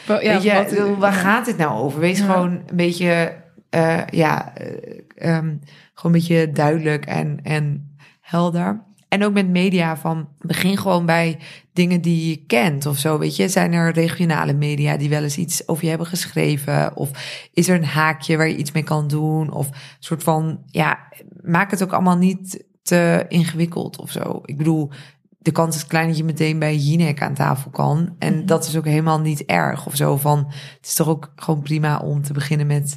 [0.08, 2.00] ja weet je, waar gaat dit nou over?
[2.00, 3.44] Wees gewoon een beetje
[3.76, 5.60] uh, ja, uh, um,
[5.94, 8.84] gewoon een beetje duidelijk en, en helder.
[9.08, 11.38] En ook met media van begin gewoon bij
[11.74, 13.18] dingen die je kent of zo.
[13.20, 16.96] Weet je, zijn er regionale media die wel eens iets over je hebben geschreven?
[16.96, 17.12] Of
[17.54, 19.52] is er een haakje waar je iets mee kan doen?
[19.52, 21.00] Of soort van, ja,
[21.42, 24.42] maak het ook allemaal niet te ingewikkeld of zo.
[24.46, 24.90] Ik bedoel,
[25.38, 28.16] de kans is klein dat je meteen bij Jinek aan tafel kan.
[28.20, 28.46] En Mhm.
[28.46, 30.18] dat is ook helemaal niet erg of zo.
[30.18, 32.96] Van, het is toch ook gewoon prima om te beginnen met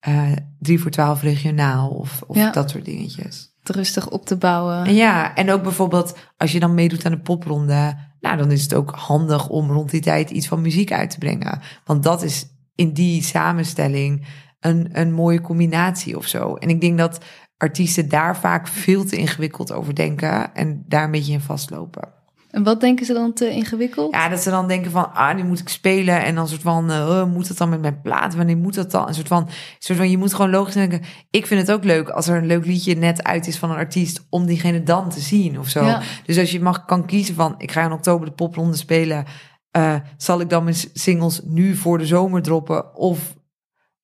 [0.00, 2.50] eh drie voor twaalf regionaal of, of Ja.
[2.50, 3.54] dat soort dingetjes.
[3.62, 4.84] Het rustig op te bouwen.
[4.84, 8.62] En ja, en ook bijvoorbeeld als je dan meedoet aan de popronde, nou dan is
[8.62, 11.60] het ook handig om rond die tijd iets van muziek uit te brengen.
[11.84, 14.26] Want dat is in die samenstelling
[14.60, 16.54] een, een mooie combinatie of zo.
[16.54, 17.24] En ik denk dat
[17.56, 22.08] artiesten daar vaak veel te ingewikkeld over denken en daar een beetje in vastlopen.
[22.50, 24.14] En wat denken ze dan te ingewikkeld?
[24.14, 26.24] Ja, dat ze dan denken van, ah, nu moet ik spelen.
[26.24, 28.34] En dan soort van, eh, oh, moet dat dan met mijn plaat?
[28.34, 29.08] Wanneer moet dat dan?
[29.08, 31.02] Een soort van, soort van, je moet gewoon logisch denken.
[31.30, 33.76] Ik vind het ook leuk als er een leuk liedje net uit is van een
[33.76, 35.84] artiest, om diegene dan te zien of zo.
[35.84, 36.00] Ja.
[36.26, 39.24] Dus als je mag, kan kiezen van, ik ga in oktober de popronde spelen.
[39.70, 43.34] eh, zal ik dan mijn singles nu voor de zomer droppen of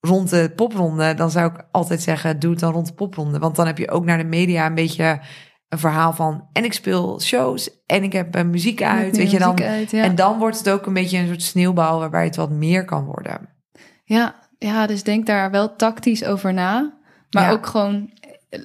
[0.01, 1.15] rond de popronde?
[1.15, 3.39] Dan zou ik altijd zeggen, doe het dan rond de popronde.
[3.39, 5.21] Want dan heb je ook naar de media een beetje
[5.69, 9.39] een verhaal van, en ik speel shows en ik heb eh, muziek uit, weet je
[9.39, 9.55] dan.
[9.55, 10.03] muziek uit, ja.
[10.03, 13.05] En dan wordt het ook een beetje een soort sneeuwbal waarbij het wat meer kan
[13.05, 13.49] worden.
[14.05, 16.95] Ja, ja, dus denk daar wel tactisch over na.
[17.31, 17.51] Maar Ja.
[17.51, 18.11] ook gewoon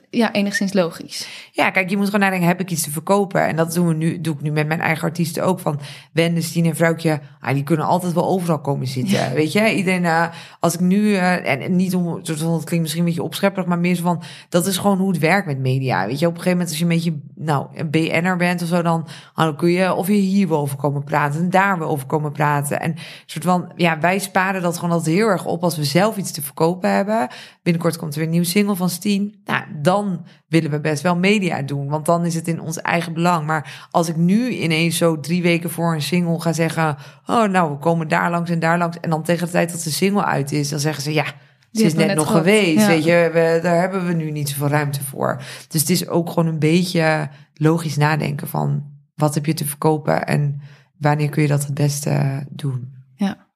[0.09, 1.27] ja, enigszins logisch.
[1.51, 3.47] Ja, kijk, je moet gewoon nadenken, heb ik iets te verkopen?
[3.47, 5.59] En dat doen we nu, doe ik nu met mijn eigen artiesten ook.
[5.59, 5.79] Van
[6.13, 9.33] Wende, Stien en Vrouwtje, ah, die kunnen altijd wel overal komen zitten.
[9.33, 10.27] Weet je, iedereen, eh,
[10.59, 13.79] als ik nu, eh, en, en niet om, het klinkt misschien een beetje opschepperig, maar
[13.79, 16.05] meer zo van, dat is gewoon hoe het werkt met media.
[16.05, 18.67] Weet je, op een gegeven moment als je een beetje, nou, een BN'er bent of
[18.67, 21.79] zo, dan, ah, dan kun je, of je hier wel over komen praten en daar
[21.79, 22.81] wel over komen praten.
[22.81, 26.17] En soort van, ja, wij sparen dat gewoon altijd heel erg op als we zelf
[26.17, 27.27] iets te verkopen hebben.
[27.63, 29.35] Binnenkort komt er weer een nieuwe single van Steen.
[29.45, 33.13] Nou, dan willen we best wel media doen, want dan is het in ons eigen
[33.13, 33.45] belang.
[33.45, 37.71] Maar als ik nu ineens zo drie weken voor een single ga zeggen, oh nou,
[37.71, 40.25] we komen daar langs en daar langs, en dan tegen de tijd dat de single
[40.25, 41.25] uit is, dan zeggen ze ja.
[41.71, 42.41] Ze is net net nog gehad.
[42.41, 42.87] geweest, Ja.
[42.87, 45.41] weet je, we, daar hebben we nu niet zoveel ruimte voor.
[45.67, 48.83] Dus het is ook gewoon een beetje logisch nadenken van
[49.15, 50.61] wat heb je te verkopen en
[50.97, 52.93] wanneer kun je dat het beste doen.
[53.15, 53.47] Ja.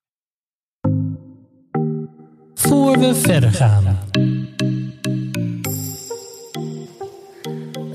[2.54, 3.98] Voor we verder gaan.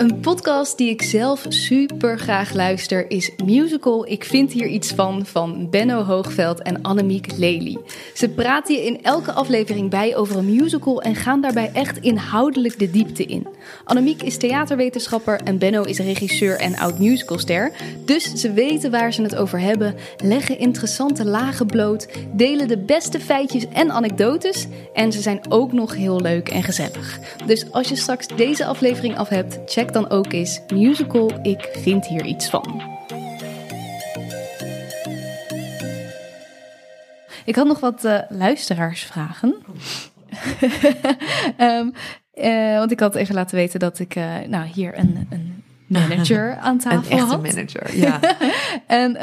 [0.00, 5.26] Een podcast die ik zelf super graag luister is Musical Ik Vind Hier Iets Van
[5.26, 7.78] van Benno Hoogveld en Annemiek Lely.
[8.14, 12.78] Ze praten je in elke aflevering bij over een musical en gaan daarbij echt inhoudelijk
[12.78, 13.46] de diepte in.
[13.84, 17.72] Annemiek is theaterwetenschapper en Benno is regisseur en oud musicalster.
[18.04, 23.20] Dus ze weten waar ze het over hebben, leggen interessante lagen bloot, delen de beste
[23.20, 27.18] feitjes en anekdotes en ze zijn ook nog heel leuk en gezellig.
[27.46, 32.06] Dus als je straks deze aflevering af hebt, check dan ook eens Musical Ik Vind
[32.06, 32.98] Hier Iets Van.
[37.44, 39.54] Ik had nog wat eh, luisteraarsvragen.
[41.56, 41.90] Ehm,
[42.32, 46.56] eh, want ik had even laten weten dat ik eh, nou, hier een, een manager
[46.60, 47.42] aan Een tafel echte had.
[47.42, 48.20] manager, ja.
[48.86, 49.16] En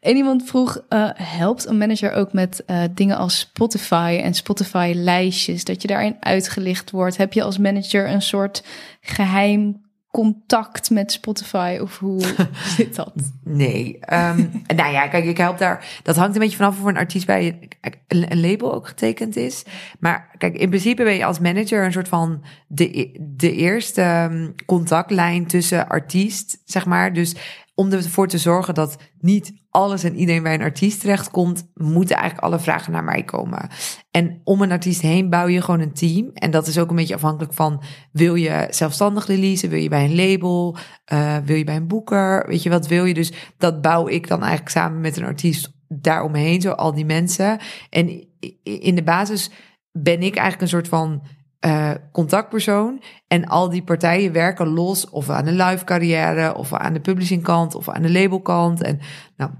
[0.00, 0.80] en iemand vroeg,
[1.14, 5.64] helpt een manager ook met dingen als Spotify en Spotify-lijstjes?
[5.64, 7.16] Dat je daarin uitgelicht wordt.
[7.16, 8.64] Heb je als manager een soort
[9.00, 9.85] geheim
[10.16, 11.78] contact met Spotify?
[11.80, 12.20] Of hoe
[12.76, 13.12] zit dat?
[13.44, 13.98] Nee.
[14.00, 14.36] Ehm,
[14.76, 16.00] nou ja, kijk, ik help daar.
[16.02, 19.36] Dat hangt een beetje vanaf of voor een artiest bij een, een label ook getekend
[19.36, 19.64] is.
[19.98, 24.50] Maar kijk, in principe ben je als manager een soort van de, de eerste ehm,
[24.66, 27.12] contactlijn tussen artiest, zeg maar.
[27.12, 27.34] Dus
[27.78, 32.46] om ervoor te zorgen dat niet alles en iedereen bij een artiest terechtkomt, moeten eigenlijk
[32.46, 33.68] alle vragen naar mij komen.
[34.10, 36.30] En om een artiest heen bouw je gewoon een team.
[36.32, 39.68] En dat is ook een beetje afhankelijk van, wil je zelfstandig releasen?
[39.68, 40.76] Wil je bij een label?
[41.04, 42.46] Eh, wil je bij een boeker?
[42.48, 43.14] Weet je, wat wil je?
[43.14, 47.58] Dus dat bouw ik dan eigenlijk samen met een artiest daaromheen, zo al die mensen.
[47.90, 48.26] En
[48.62, 49.50] in de basis
[49.92, 51.22] ben ik eigenlijk een soort van
[51.66, 53.02] eh, contactpersoon.
[53.26, 57.74] En al die partijen werken los, of aan de live carrière, of aan de publishingkant,
[57.74, 58.82] of aan de labelkant.
[58.82, 59.00] En
[59.36, 59.50] nou,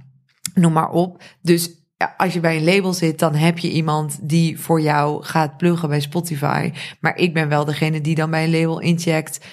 [0.54, 1.22] noem maar op.
[1.42, 1.70] Dus
[2.16, 5.88] als je bij een label zit, dan heb je iemand die voor jou gaat pluggen
[5.88, 6.72] bij Spotify.
[7.00, 9.46] Maar ik ben wel degene die dan bij een label incheckt.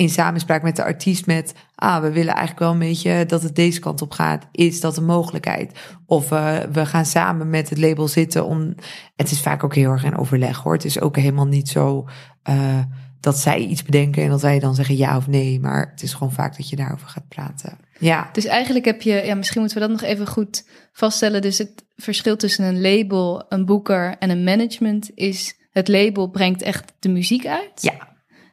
[0.00, 3.56] In samenspraak met de artiest met, ah, we willen eigenlijk wel een beetje dat het
[3.56, 4.46] deze kant op gaat.
[4.52, 5.78] Is dat een mogelijkheid?
[6.06, 8.74] Of eh, we gaan samen met het label zitten om.
[9.16, 10.72] Het is vaak ook heel erg in overleg hoor.
[10.72, 12.08] Het is ook helemaal niet zo
[12.42, 12.78] eh,
[13.20, 15.60] dat zij iets bedenken en dat wij dan zeggen ja of nee.
[15.60, 17.78] Maar het is gewoon vaak dat je daarover gaat praten.
[17.98, 18.28] Ja.
[18.32, 21.42] Dus eigenlijk heb je, ja, misschien moeten we dat nog even goed vaststellen.
[21.42, 26.62] Dus het verschil tussen een label, een boeker en een management is: het label brengt
[26.62, 27.82] echt de muziek uit.
[27.82, 28.09] Ja.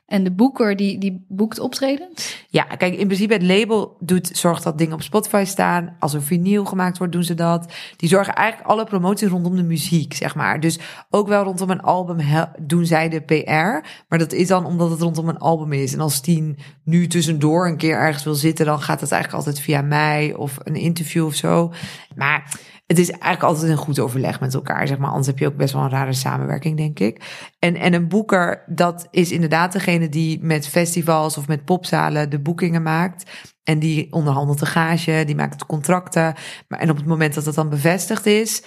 [0.08, 2.10] En de boeker die, die boekt optreden?
[2.50, 5.96] Ja, kijk, in principe het label doet, zorgt dat dingen op Spotify staan.
[6.00, 7.74] Als er vinyl gemaakt wordt, doen ze dat.
[7.96, 10.60] Die zorgen eigenlijk alle promotie rondom de muziek, zeg maar.
[10.60, 12.20] Dus ook wel rondom een album
[12.60, 13.88] doen zij de PR.
[14.08, 15.94] Maar dat is dan omdat het rondom een album is.
[15.94, 19.64] En als Tien nu tussendoor een keer ergens wil zitten, dan gaat het eigenlijk altijd
[19.64, 21.74] via mij of een interview of zo.
[22.16, 25.10] Maar het is eigenlijk altijd een goed overleg met elkaar, zeg maar.
[25.10, 27.22] Anders heb je ook best wel een rare samenwerking, denk ik.
[27.60, 32.40] En, en een boeker, dat is inderdaad degene die met festivals of met popzalen de
[32.40, 33.32] boekingen maakt.
[33.64, 36.34] En die onderhandelt de gage, die maakt contracten.
[36.68, 38.64] Maar, en op het moment dat dat dan bevestigd is,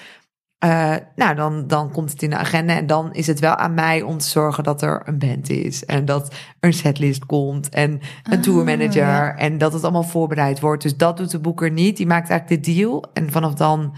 [0.65, 2.75] uh, nou, dan, dan komt het in de agenda.
[2.75, 5.85] En dan is het wel aan mij om te zorgen dat er een band is.
[5.85, 7.69] En dat er een setlist komt.
[7.69, 7.91] En
[8.23, 9.35] een ah, tourmanager.
[9.37, 10.83] En dat het allemaal voorbereid wordt.
[10.83, 11.97] Dus dat doet de boeker niet.
[11.97, 13.05] Die maakt eigenlijk de deal.
[13.13, 13.97] En vanaf dan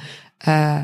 [0.49, 0.81] uh,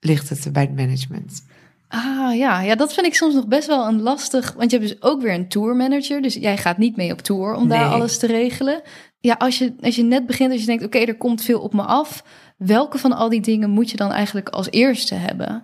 [0.00, 1.44] ligt het bij het management.
[1.88, 2.60] Ah ja.
[2.60, 4.52] ja, dat vind ik soms nog best wel een lastig.
[4.56, 6.22] Want je hebt dus ook weer een tourmanager.
[6.22, 8.82] Dus jij gaat niet mee op tour om daar alles te regelen.
[9.20, 11.72] Ja, als je, als je net begint, als je denkt: oké, er komt veel op
[11.72, 12.24] me af
[12.64, 15.54] Welke van al die dingen moet je dan eigenlijk als eerste hebben?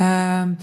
[0.00, 0.56] Um,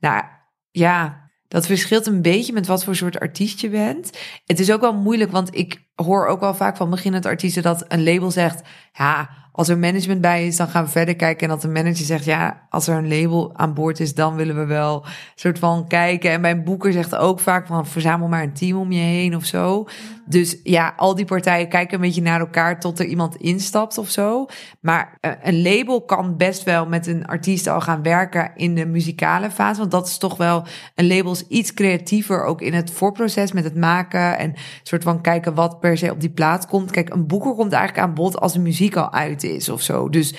[0.00, 0.24] nou
[0.70, 4.18] ja, dat verschilt een beetje met wat voor soort artiest je bent.
[4.44, 7.84] Het is ook wel moeilijk, want ik hoor ook wel vaak van beginnend artiesten dat
[7.88, 11.42] een label zegt: ja, als er management bij is, dan gaan we verder kijken.
[11.42, 14.56] En dat de manager zegt, ja, als er een label aan boord is, dan willen
[14.56, 16.30] we wel soort van kijken.
[16.30, 19.44] En mijn boeker zegt ook vaak van, verzamel maar een team om je heen of
[19.44, 19.86] zo.
[20.28, 24.10] Dus ja, al die partijen kijken een beetje naar elkaar tot er iemand instapt of
[24.10, 24.46] zo.
[24.80, 28.86] Maar eh, een label kan best wel met een artiest al gaan werken in de
[28.86, 29.78] muzikale fase.
[29.78, 30.64] Want dat is toch wel,
[30.94, 34.38] een label is iets creatiever ook in het voorproces met het maken.
[34.38, 36.90] En soort van kijken wat per se op die plaat komt.
[36.90, 40.08] Kijk, een boeker komt eigenlijk aan bod als de muziek al uit is of zo.
[40.08, 40.34] Dus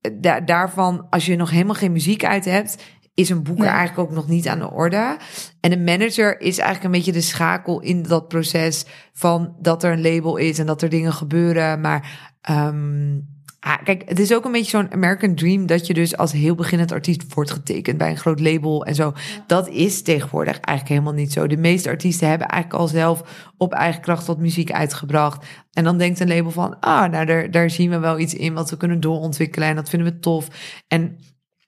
[0.00, 2.82] eh, daarvan, als je nog helemaal geen muziek uit hebt,
[3.14, 5.16] is een boeker eigenlijk ook nog niet aan de orde.
[5.60, 9.92] En een manager is eigenlijk een beetje de schakel in dat proces van dat er
[9.92, 11.80] een label is en dat er dingen gebeuren.
[11.80, 13.37] Maar um,
[13.68, 16.54] Ah, kijk, het is ook een beetje zo'n American Dream dat je dus als heel
[16.54, 19.12] beginnend artiest wordt getekend bij een groot label en zo.
[19.46, 21.46] Dat is tegenwoordig eigenlijk helemaal niet zo.
[21.46, 25.46] De meeste artiesten hebben eigenlijk al zelf op eigen kracht wat muziek uitgebracht.
[25.72, 28.54] En dan denkt een label van, ah, nou, daar, daar zien we wel iets in
[28.54, 30.48] wat we kunnen doorontwikkelen en dat vinden we tof.
[30.86, 31.18] En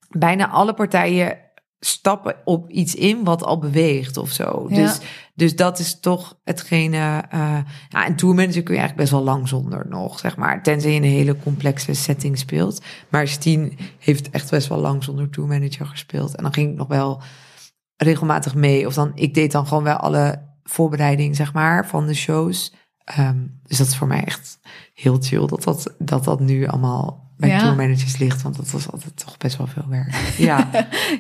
[0.09, 1.39] bijna alle partijen
[1.81, 4.67] stappen op iets in wat al beweegt of zo.
[4.69, 4.99] Dus,
[5.35, 7.25] dus dat is toch hetgene.
[7.35, 10.63] Uh, ja, en tourmanager kun je eigenlijk best wel lang zonder nog, zeg maar.
[10.63, 12.83] Tenzij je in een hele complexe setting speelt.
[13.09, 16.35] Maar Stien heeft echt best wel lang zonder tourmanager gespeeld.
[16.35, 17.23] En dan ging ik nog wel
[17.97, 18.87] regelmatig mee.
[18.87, 22.75] Of dan, ik deed dan gewoon wel alle voorbereiding, zeg maar, van de shows.
[23.19, 24.59] Um, dus dat is voor mij echt
[24.95, 27.59] heel chill dat dat, dat, dat nu allemaal bij ja.
[27.59, 28.43] tourmanagers ligt.
[28.43, 30.15] Want dat was altijd toch best wel veel werk.
[30.37, 30.69] Ja,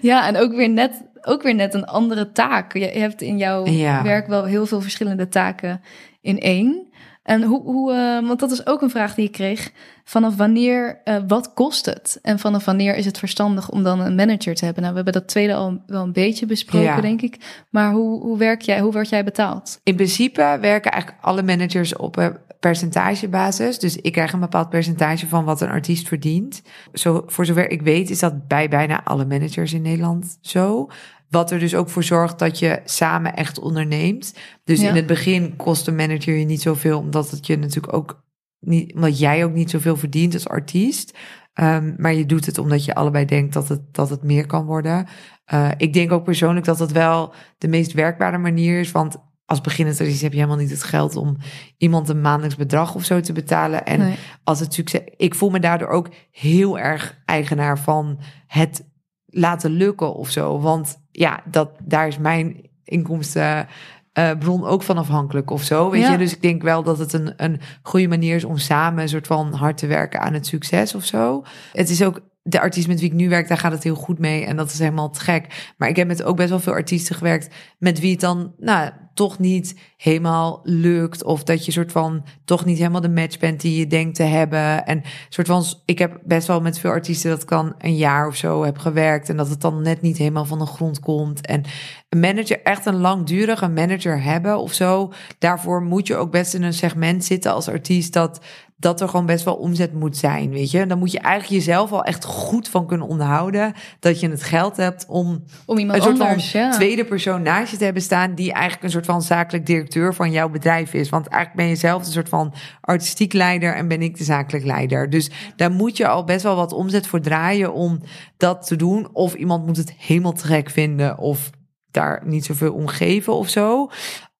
[0.01, 2.77] ja en ook weer, net, ook weer net een andere taak.
[2.77, 3.65] Je hebt in jouw
[4.03, 5.81] werk wel heel veel verschillende taken
[6.21, 6.90] in één.
[7.23, 9.73] En hoe, hoe uh, want dat is ook een vraag die ik kreeg.
[10.05, 12.19] Vanaf wanneer, uh, wat kost het?
[12.23, 14.83] En vanaf wanneer is het verstandig om dan een manager te hebben?
[14.83, 17.65] Nou, we hebben dat tweede al wel een beetje besproken, denk ik.
[17.71, 19.81] Maar hoe, hoe werk jij, hoe word jij betaald?
[19.83, 23.79] In principe werken eigenlijk alle managers op een percentagebasis.
[23.79, 26.63] Dus ik krijg een bepaald percentage van wat een artiest verdient.
[26.93, 30.89] Zo, voor zover ik weet is dat bij bijna alle managers in Nederland zo.
[31.31, 34.35] Wat er dus ook voor zorgt dat je samen echt onderneemt.
[34.65, 38.25] Dus in het begin kost een manager je niet zoveel, omdat het je natuurlijk ook
[38.61, 41.19] niet, omdat jij ook niet zoveel verdient als artiest.
[41.61, 44.65] Um, maar je doet het omdat je allebei denkt dat het, dat het meer kan
[44.65, 45.07] worden.
[45.55, 48.93] Uh, ik denk ook persoonlijk dat het wel de meest werkbare manier is.
[48.93, 51.37] Want als beginnend artiest heb je helemaal niet het geld om
[51.77, 53.85] iemand een maandelijks bedrag of zo te betalen.
[53.85, 54.15] En
[54.45, 55.01] als het succes.
[55.17, 58.90] Ik voel me daardoor ook heel erg eigenaar van het
[59.31, 60.61] laten lukken of zo.
[60.61, 65.91] Want ja, dat, daar is mijn inkomstenbron bron ook van afhankelijk of zo.
[65.91, 66.19] Weet je?
[66.19, 69.27] Dus ik denk wel dat het een, een goede manier is om samen een soort
[69.27, 71.45] van hard te werken aan het succes of zo.
[71.73, 74.19] Het is ook de artiest met wie ik nu werk, daar gaat het heel goed
[74.19, 74.45] mee.
[74.45, 75.73] En dat is helemaal te gek.
[75.77, 78.91] Maar ik heb met ook best wel veel artiesten gewerkt met wie het dan, nou,
[79.15, 81.25] toch niet helemaal lukt.
[81.25, 84.23] Of dat je soort van toch niet helemaal de match bent die je denkt te
[84.23, 84.87] hebben.
[84.87, 88.37] En soort van, ik heb best wel met veel artiesten dat kan een jaar of
[88.37, 89.29] zo heb gewerkt.
[89.29, 91.47] En dat het dan net niet helemaal van de grond komt.
[91.47, 91.63] En
[92.09, 95.13] een manager, echt een langdurige manager hebben of zo.
[95.39, 98.41] Daarvoor moet je ook best in een segment zitten als artiest dat
[98.81, 100.87] dat er gewoon best wel omzet moet zijn, weet je.
[100.87, 104.77] Dan moet je eigenlijk jezelf al echt goed van kunnen onderhouden dat je het geld
[104.77, 108.35] hebt om, om iemand een soort anders, van tweede persoon naast je te hebben staan
[108.35, 111.09] die eigenlijk een soort van zakelijk directeur van jouw bedrijf is.
[111.09, 114.65] Want eigenlijk ben je zelf een soort van artistiek leider en ben ik de zakelijk
[114.65, 115.11] leider.
[115.11, 118.01] Dus daar moet je al best wel wat omzet voor draaien om
[118.37, 119.09] dat te doen.
[119.13, 121.51] Of iemand moet het helemaal te gek vinden of
[121.91, 123.91] daar niet zoveel om geven of zo.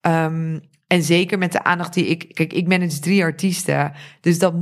[0.01, 0.59] Ehm,
[0.91, 2.35] en zeker met de aandacht die ik.
[2.35, 3.93] Kijk, ik manage drie artiesten.
[4.21, 4.55] Dus dat,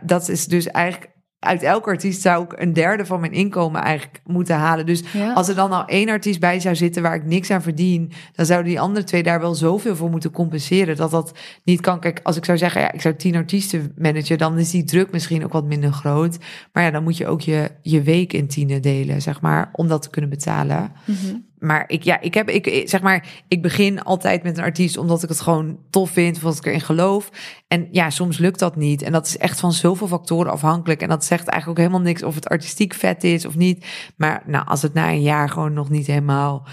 [0.00, 4.20] dat, is dus eigenlijk uit elke artiest zou ik een derde van mijn inkomen eigenlijk
[4.24, 4.86] moeten halen.
[4.86, 5.32] Dus Ja.
[5.32, 8.46] als er dan nou één artiest bij zou zitten waar ik niks aan verdien, dan
[8.46, 12.00] zouden die andere twee daar wel zoveel voor moeten compenseren dat dat niet kan.
[12.00, 15.12] Kijk, als ik zou zeggen, ja, ik zou tien artiesten managen, dan is die druk
[15.12, 16.38] misschien ook wat minder groot.
[16.72, 19.88] Maar ja, dan moet je ook je, je week in tienen delen, zeg maar, om
[19.88, 20.92] dat te kunnen betalen.
[21.04, 21.36] Mhm.
[21.60, 25.22] Maar ik, ja, ik heb, ik, zeg maar, ik begin altijd met een artiest omdat
[25.22, 27.30] ik het gewoon tof vind, of ik erin geloof.
[27.68, 29.02] En ja, soms lukt dat niet.
[29.02, 31.02] En dat is echt van zoveel factoren afhankelijk.
[31.02, 33.86] En dat zegt eigenlijk ook helemaal niks of het artistiek vet is of niet.
[34.16, 36.66] Maar nou, als het na een jaar gewoon nog niet helemaal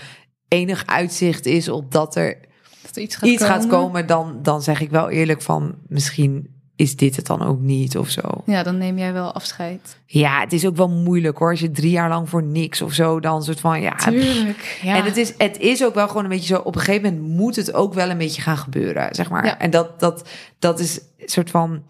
[0.47, 2.37] enig uitzicht is op dat er
[2.81, 3.61] Dat iets gaat iets komen.
[3.61, 7.59] gaat komen, dan, dan zeg ik wel eerlijk van misschien is dit het dan ook
[7.59, 8.21] niet of zo.
[8.45, 9.97] Ja, dan neem jij wel afscheid.
[10.05, 11.49] Ja, het is ook wel moeilijk hoor.
[11.49, 13.95] Als je drie jaar lang voor niks of zo, dan soort van ja.
[13.95, 14.79] Tuurlijk.
[14.81, 14.95] Ja.
[14.95, 16.61] En het is, het is ook wel gewoon een beetje zo.
[16.61, 19.45] Op een gegeven moment moet het ook wel een beetje gaan gebeuren, zeg maar.
[19.45, 19.59] Ja.
[19.59, 21.83] En dat, dat, dat is een soort van.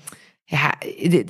[0.49, 0.73] Ja,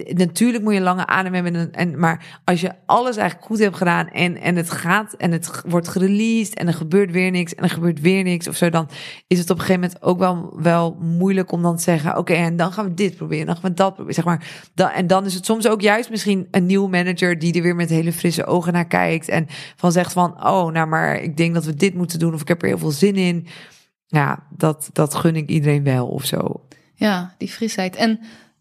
[0.08, 1.74] natuurlijk moet je lange adem hebben.
[1.74, 5.62] En, maar als je alles eigenlijk goed hebt gedaan en, en het gaat en het
[5.68, 8.90] wordt gereleased en er gebeurt weer niks en er gebeurt weer niks of zo, dan
[9.28, 12.34] is het op een gegeven moment ook wel, wel moeilijk om dan te zeggen: Oké,
[12.34, 14.16] en dan gaan we dit proberen, dan gaan we dat proberen.
[14.16, 17.54] Zeg maar, dan, en dan is het soms ook juist misschien een nieuwe manager die
[17.54, 21.22] er weer met hele frisse ogen naar kijkt en van zegt: van, Oh, nou, maar
[21.22, 23.48] ik denk dat we dit moeten doen of ik heb er heel veel zin in.
[24.08, 26.62] Ja, dat, dat gun ik iedereen wel of zo.
[26.94, 27.96] Ja, die frisheid.
[27.96, 28.20] En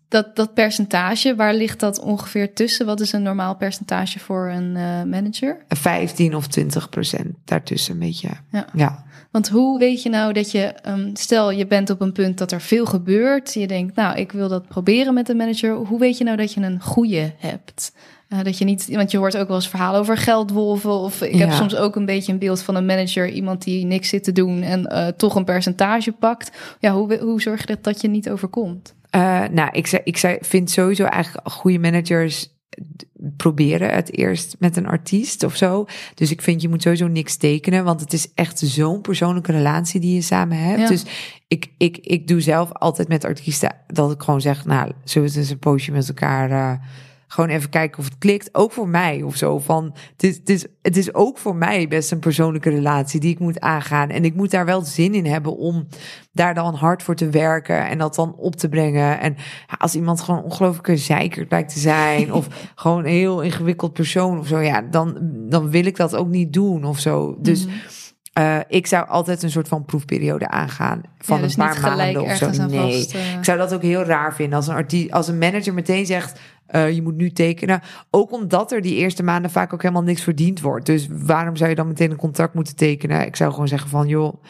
[0.08, 2.86] dat, dat percentage, waar ligt dat ongeveer tussen?
[2.86, 5.56] Wat is een normaal percentage voor een eh, manager?
[5.68, 8.28] 15 of 20 procent daartussen een beetje.
[8.50, 8.66] Ja.
[8.74, 9.04] ja.
[9.30, 12.52] Want hoe weet je nou dat je, ehm, stel je bent op een punt dat
[12.52, 15.74] er veel gebeurt, je denkt, nou, ik wil dat proberen met een manager.
[15.74, 17.92] Hoe weet je nou dat je een goede hebt?
[18.28, 20.90] Eh, dat je niet, want je hoort ook wel eens verhalen over geldwolven.
[20.90, 24.08] Of ik heb soms ook een beetje een beeld van een manager, iemand die niks
[24.08, 26.50] zit te doen en eh, toch een percentage pakt.
[26.80, 28.94] Ja, hoe, hoe zorg je dat dat je niet overkomt?
[29.16, 32.54] Eh, nou, ik, zei, ik zei, vind sowieso eigenlijk goede managers
[33.36, 35.86] proberen het eerst met een artiest of zo.
[36.14, 40.00] Dus ik vind je moet sowieso niks tekenen, want het is echt zo'n persoonlijke relatie
[40.00, 40.80] die je samen hebt.
[40.80, 40.88] Ja.
[40.88, 41.04] Dus
[41.48, 45.38] ik, ik, ik doe zelf altijd met artiesten dat ik gewoon zeg, nou, zullen we
[45.38, 46.86] eens een poosje met elkaar eh,
[47.36, 48.48] gewoon even kijken of het klikt.
[48.52, 49.58] Ook voor mij of zo.
[49.58, 53.30] Van, het, is, het, is, het is ook voor mij best een persoonlijke relatie die
[53.30, 54.10] ik moet aangaan.
[54.10, 55.86] En ik moet daar wel zin in hebben om
[56.32, 59.20] daar dan hard voor te werken en dat dan op te brengen.
[59.20, 59.36] En
[59.78, 64.46] als iemand gewoon ongelooflijke zeikert blijkt te zijn, of gewoon een heel ingewikkeld persoon of
[64.46, 65.18] zo, ja, dan,
[65.48, 67.36] dan wil ik dat ook niet doen of zo.
[67.40, 67.66] Dus.
[67.66, 67.74] Mhm.
[68.32, 72.22] eh, ik zou altijd een soort van proefperiode aangaan van Ja, dus een paar maanden
[72.22, 72.50] of zo.
[72.50, 73.32] Nee, vast, eh.
[73.32, 76.92] ik zou dat ook heel raar vinden als een, als een manager meteen zegt: eh,
[76.92, 77.82] je moet nu tekenen.
[78.10, 80.86] Ook omdat er die eerste maanden vaak ook helemaal niks verdiend wordt.
[80.86, 83.26] Dus waarom zou je dan meteen een contract moeten tekenen?
[83.26, 84.42] Ik zou gewoon zeggen: van joh,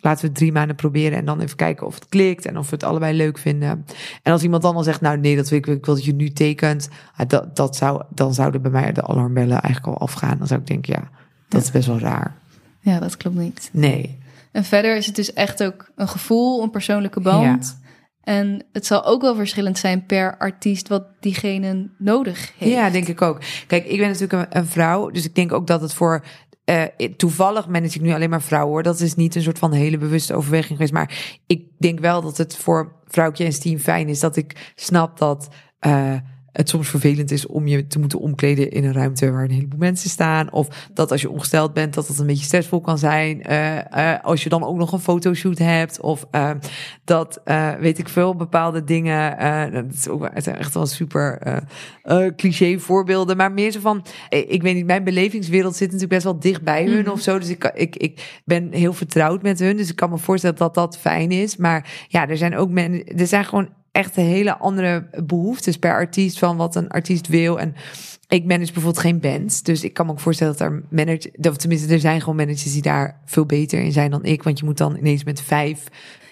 [0.00, 2.70] laten we het drie maanden proberen en dan even kijken of het klikt en of
[2.70, 3.86] we het allebei leuk vinden.
[4.22, 6.14] En als iemand dan al zegt: nou nee, dat wil ik, ik wil dat je
[6.14, 10.38] nu tekent, ah, dat, dat zou, dan zouden bij mij de alarmbellen eigenlijk al afgaan.
[10.38, 11.10] Dan zou ik denken: ja,
[11.48, 12.36] dat is best wel raar.
[12.80, 13.70] Ja, dat klopt niet.
[13.72, 14.18] Nee.
[14.52, 17.78] En verder is het dus echt ook een gevoel, een persoonlijke band.
[18.26, 22.72] En het zal ook wel verschillend zijn per artiest wat diegene nodig heeft.
[22.72, 23.40] Ja, denk ik ook.
[23.66, 26.24] Kijk, ik ben natuurlijk een, een vrouw, dus ik denk ook dat het voor.
[26.64, 26.82] eh,
[27.16, 28.82] toevallig manage ik nu alleen maar vrouwen hoor.
[28.82, 30.92] Dat is niet een soort van hele bewuste overweging geweest.
[30.92, 35.18] Maar ik denk wel dat het voor vrouwtje en team fijn is dat ik snap
[35.18, 35.48] dat.
[35.78, 36.14] eh,
[36.56, 39.78] het soms vervelend is om je te moeten omkleden in een ruimte waar een heleboel
[39.78, 40.52] mensen staan.
[40.52, 43.42] Of dat als je ongesteld bent, dat dat een beetje stressvol kan zijn.
[43.42, 46.00] Eh, eh, als je dan ook nog een fotoshoot hebt.
[46.00, 46.50] Of eh,
[47.04, 47.40] dat,
[47.80, 49.72] weet ik veel, bepaalde dingen.
[49.72, 51.38] dat is ook het zijn echt wel super
[52.36, 53.36] cliché voorbeelden.
[53.36, 56.84] Maar meer zo van, ik weet niet, mijn belevingswereld zit natuurlijk best wel dicht bij
[56.84, 57.10] hun Mhm.
[57.10, 57.38] of zo.
[57.38, 59.76] Dus ik, ik, ik ben heel vertrouwd met hun.
[59.76, 61.56] Dus ik kan me voorstellen dat dat fijn is.
[61.56, 66.38] Maar ja, er zijn ook mensen, er zijn gewoon echt hele andere behoeftes per artiest
[66.38, 67.60] van wat een artiest wil.
[67.60, 67.74] En
[68.28, 69.62] ik manage bijvoorbeeld geen bands.
[69.62, 72.72] Dus ik kan me ook voorstellen dat er manage, of tenminste, er zijn gewoon managers
[72.72, 74.42] die daar veel beter in zijn dan ik.
[74.42, 75.84] Want je moet dan ineens met vijf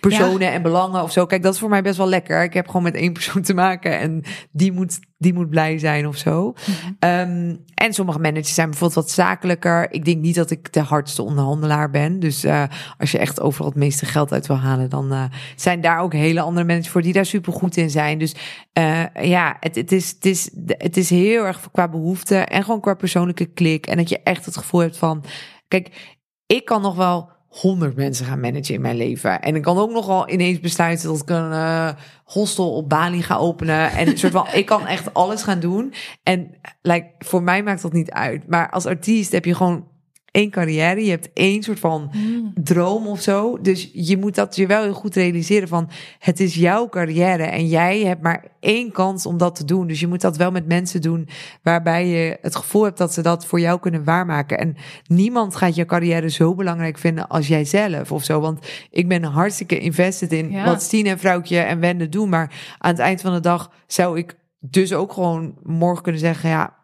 [0.08, 1.26] personen en belangen of zo.
[1.26, 2.42] Kijk, dat is voor mij best wel lekker.
[2.42, 6.06] Ik heb gewoon met één persoon te maken en die moet, die moet blij zijn
[6.06, 6.54] of zo.
[6.98, 9.92] Ehm, en sommige managers zijn bijvoorbeeld wat zakelijker.
[9.92, 12.20] Ik denk niet dat ik de hardste onderhandelaar ben.
[12.20, 12.62] Dus eh,
[12.98, 15.24] als je echt overal het meeste geld uit wil halen, dan eh,
[15.56, 18.18] zijn daar ook hele andere managers voor die daar super goed in zijn.
[18.18, 18.34] Dus
[18.72, 22.80] eh, ja, het, het, is, het, is, het is heel erg qua behoefte en gewoon
[22.80, 23.86] qua persoonlijke klik.
[23.86, 25.24] En dat je echt het gevoel hebt van,
[25.68, 27.30] kijk, ik kan nog wel
[27.60, 29.42] honderd mensen gaan managen in mijn leven.
[29.42, 31.88] En ik kan ook nogal ineens besluiten dat ik een eh,
[32.24, 33.90] hostel op Bali ga openen.
[33.90, 35.94] En soort van, ik kan echt alles gaan doen.
[36.22, 38.48] En like, voor mij maakt dat niet uit.
[38.48, 39.86] Maar als artiest heb je gewoon
[40.34, 42.52] één carrière, je hebt één soort van Mm.
[42.54, 43.58] droom of zo.
[43.60, 47.66] Dus je moet dat je wel heel goed realiseren van het is jouw carrière en
[47.66, 49.86] jij hebt maar één kans om dat te doen.
[49.86, 51.28] Dus je moet dat wel met mensen doen
[51.62, 54.58] waarbij je het gevoel hebt dat ze dat voor jou kunnen waarmaken.
[54.58, 54.76] En
[55.06, 58.40] niemand gaat je carrière zo belangrijk vinden als jij zelf of zo.
[58.40, 60.64] Want ik ben hartstikke invested in Ja.
[60.64, 62.28] wat Stien en vrouwtje en Wende doen.
[62.28, 66.48] Maar aan het eind van de dag zou ik dus ook gewoon morgen kunnen zeggen,
[66.50, 66.74] ja,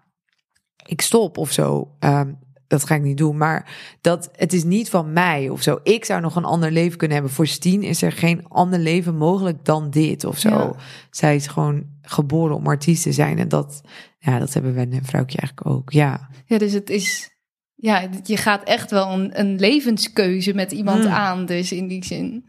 [0.86, 1.90] ik stop of zo.
[1.98, 2.32] Ehm,
[2.70, 3.36] dat ga ik niet doen.
[3.36, 3.68] Maar
[4.00, 5.78] dat, het is niet van mij of zo.
[5.82, 7.34] Ik zou nog een ander leven kunnen hebben.
[7.34, 10.48] Voor Stien is er geen ander leven mogelijk dan dit of zo.
[10.48, 10.72] Ja.
[11.10, 13.38] Zij is gewoon geboren om artiest te zijn.
[13.38, 13.80] En dat,
[14.18, 15.90] ja, dat hebben Wende en vrouwtje eigenlijk ook.
[15.92, 16.28] Ja.
[16.46, 17.30] Ja, dus het is.
[17.74, 21.10] Ja, je gaat echt wel een, een levenskeuze met iemand Mm.
[21.10, 22.44] aan, dus in die zin.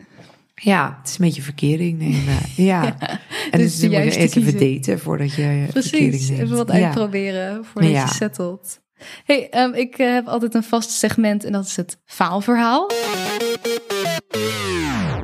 [0.56, 2.38] Ja, het is een beetje verkering nemen.
[2.56, 3.00] Ja.
[3.00, 6.42] En dus dus, dan moet je eerst even daten voordat je verkering Precies, neemt.
[6.42, 6.74] even wat Ja.
[6.74, 8.02] uitproberen voordat Ja.
[8.04, 8.80] je settelt.
[9.26, 12.90] Hey, ehm, ik eh, heb altijd een vast segment en dat is het faalverhaal.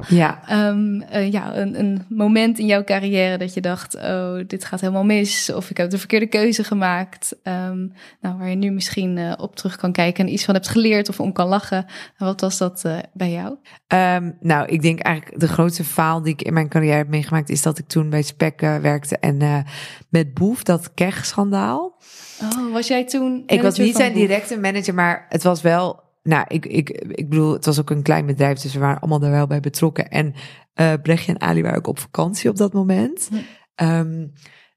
[0.08, 0.42] Ja.
[0.48, 4.82] Ehm, eh, ja, een, een moment in jouw carrière dat je dacht, oh, dit gaat
[4.82, 5.54] helemaal mis.
[5.54, 7.36] Of ik heb de verkeerde keuze gemaakt.
[7.44, 7.88] Ehm,
[8.22, 11.10] nou, waar je nu misschien eh, op terug kan kijken en iets van hebt geleerd
[11.10, 11.86] of om kan lachen.
[12.18, 13.56] En wat was dat eh, bij jou?
[13.88, 17.50] Ehm, nou, ik denk eigenlijk de grootste faal die ik in mijn carrière heb meegemaakt...
[17.50, 19.66] is dat ik toen bij Spec eh, werkte en
[20.10, 21.96] met Boef, dat Keg-schandaal.
[22.42, 26.06] Oh, was jij toen Ik was niet zijn directe manager, maar het was wel...
[26.28, 29.22] Nou, ik, ik, ik bedoel, het was ook een klein bedrijf, dus we waren allemaal
[29.24, 30.08] er wel bij betrokken.
[30.10, 30.34] En
[30.74, 33.28] eh Brechtje en Ali waren ook op vakantie op dat moment.
[33.32, 33.36] Hm.
[33.76, 34.28] Ehm,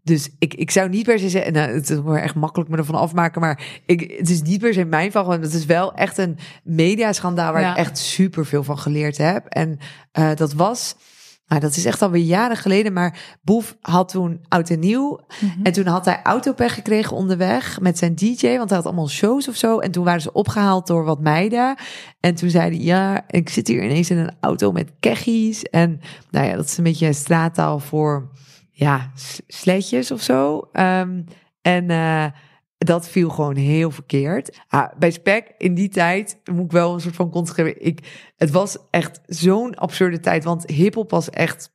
[0.02, 2.94] dus ik, ik zou niet per se zeggen, nou, het is echt makkelijk me ervan
[2.94, 6.18] afmaken, maar ik, het is niet per se mijn val, want het is wel echt
[6.18, 7.70] een mediaschandaal waar Ja.
[7.70, 9.46] ik echt super veel van geleerd heb.
[9.46, 9.78] En
[10.12, 10.96] eh, dat was,
[11.50, 15.62] nou, dat is echt alweer jaren geleden, maar Boef had toen oud en nieuw Mhm.
[15.62, 19.48] en toen had hij autopech gekregen onderweg met zijn DJ, want hij had allemaal shows
[19.48, 19.78] of zo.
[19.78, 21.74] En toen waren ze opgehaald door wat meiden.
[22.20, 25.62] En toen zei hij, ja, ik zit hier ineens in een auto met keggies.
[25.62, 28.30] En nou ja, dat is een beetje straattaal voor,
[28.70, 29.10] ja,
[29.46, 30.68] sletjes of zo.
[30.72, 31.22] Ehm,
[31.62, 32.24] en eh,
[32.84, 34.58] dat viel gewoon heel verkeerd.
[34.68, 37.84] Ah, bij Spec in die tijd moet ik wel een soort van context geven.
[37.86, 41.72] Ik, het was echt zo'n absurde tijd, want hiphop was echt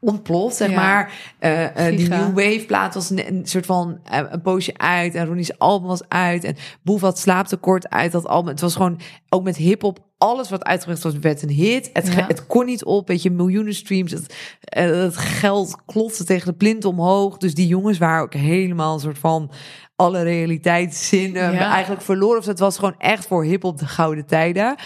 [0.00, 0.76] ontploft, zeg Ja.
[0.76, 1.12] maar.
[1.38, 2.08] Eh, die.
[2.08, 5.14] New Wave plaat was een, een soort van eh, een poosje uit.
[5.14, 6.44] En Ronnie's album was uit.
[6.44, 8.50] En Boef had slaaptekort uit dat album.
[8.50, 11.90] Het was gewoon, ook met hiphop, alles wat uitgebracht was, werd een hit.
[11.92, 12.26] Het, Ja.
[12.26, 14.12] het kon niet op, weet je, miljoenen streams.
[14.12, 17.36] Het, het geld klotste tegen de plint omhoog.
[17.36, 19.50] Dus die jongens waren ook helemaal een soort van
[19.98, 21.72] alle realiteitszinnen Ja.
[21.72, 22.38] eigenlijk verloren.
[22.38, 24.76] Of het was gewoon echt voor hiphop de gouden tijden.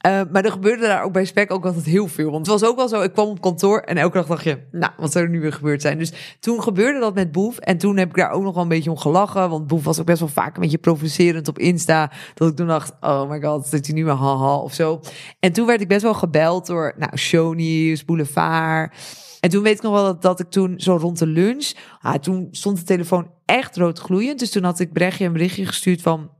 [0.00, 2.30] Eh, maar er gebeurde daar ook bij Spec ook altijd heel veel.
[2.30, 4.58] Want het was ook wel zo, ik kwam op kantoor en elke dag dacht je,
[4.70, 5.98] nou, wat zou er nu weer gebeurd zijn?
[5.98, 7.58] Dus toen gebeurde dat met Boef.
[7.58, 9.50] En toen heb ik daar ook nog wel een beetje om gelachen.
[9.50, 12.12] Want Boef was ook best wel vaak een beetje provocerend op Insta.
[12.34, 15.00] Dat ik toen dacht, oh my god, zit hij nu weer haha of zo.
[15.40, 18.94] En toen werd ik best wel gebeld door, nou, Shownieuws, Boulevard.
[19.40, 22.14] En toen weet ik nog wel dat, dat ik toen zo rond de lunch, ah,
[22.14, 24.38] toen stond de telefoon echt rood gloeiend.
[24.38, 26.30] Dus toen had ik Brechtje een berichtje gestuurd van,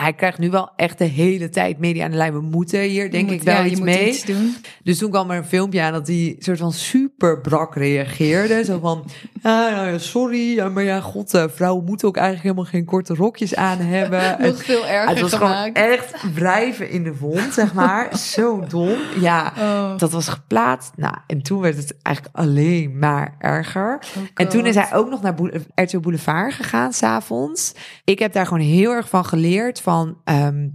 [0.00, 2.32] hij krijgt nu wel echt de hele tijd media aan de lijn.
[2.32, 4.08] We moeten hier denk ik wel ja, iets mee.
[4.08, 4.56] iets doen.
[4.82, 8.64] Dus toen kwam er een filmpje aan dat hij soort van super brak reageerde.
[8.64, 9.04] Zo van,
[9.42, 13.78] ah, sorry, maar ja, god, eh, vrouwen moeten ook eigenlijk helemaal geen korte rokjes aan
[13.78, 14.36] hebben.
[14.48, 15.78] Nog veel erger het was gemaakt.
[15.78, 18.16] gewoon echt wrijven in de wond, zeg maar.
[18.34, 18.96] Zo dom.
[19.20, 20.92] Ja, Oh, dat was geplaatst.
[20.96, 23.98] Nou, en toen werd het eigenlijk alleen maar erger.
[24.16, 25.34] oh En toen is hij ook nog naar
[25.74, 27.72] RTL Boulevard gegaan, s'avonds.
[28.04, 30.20] Ik heb daar gewoon heel erg van geleerd van...
[30.24, 30.68] ehm,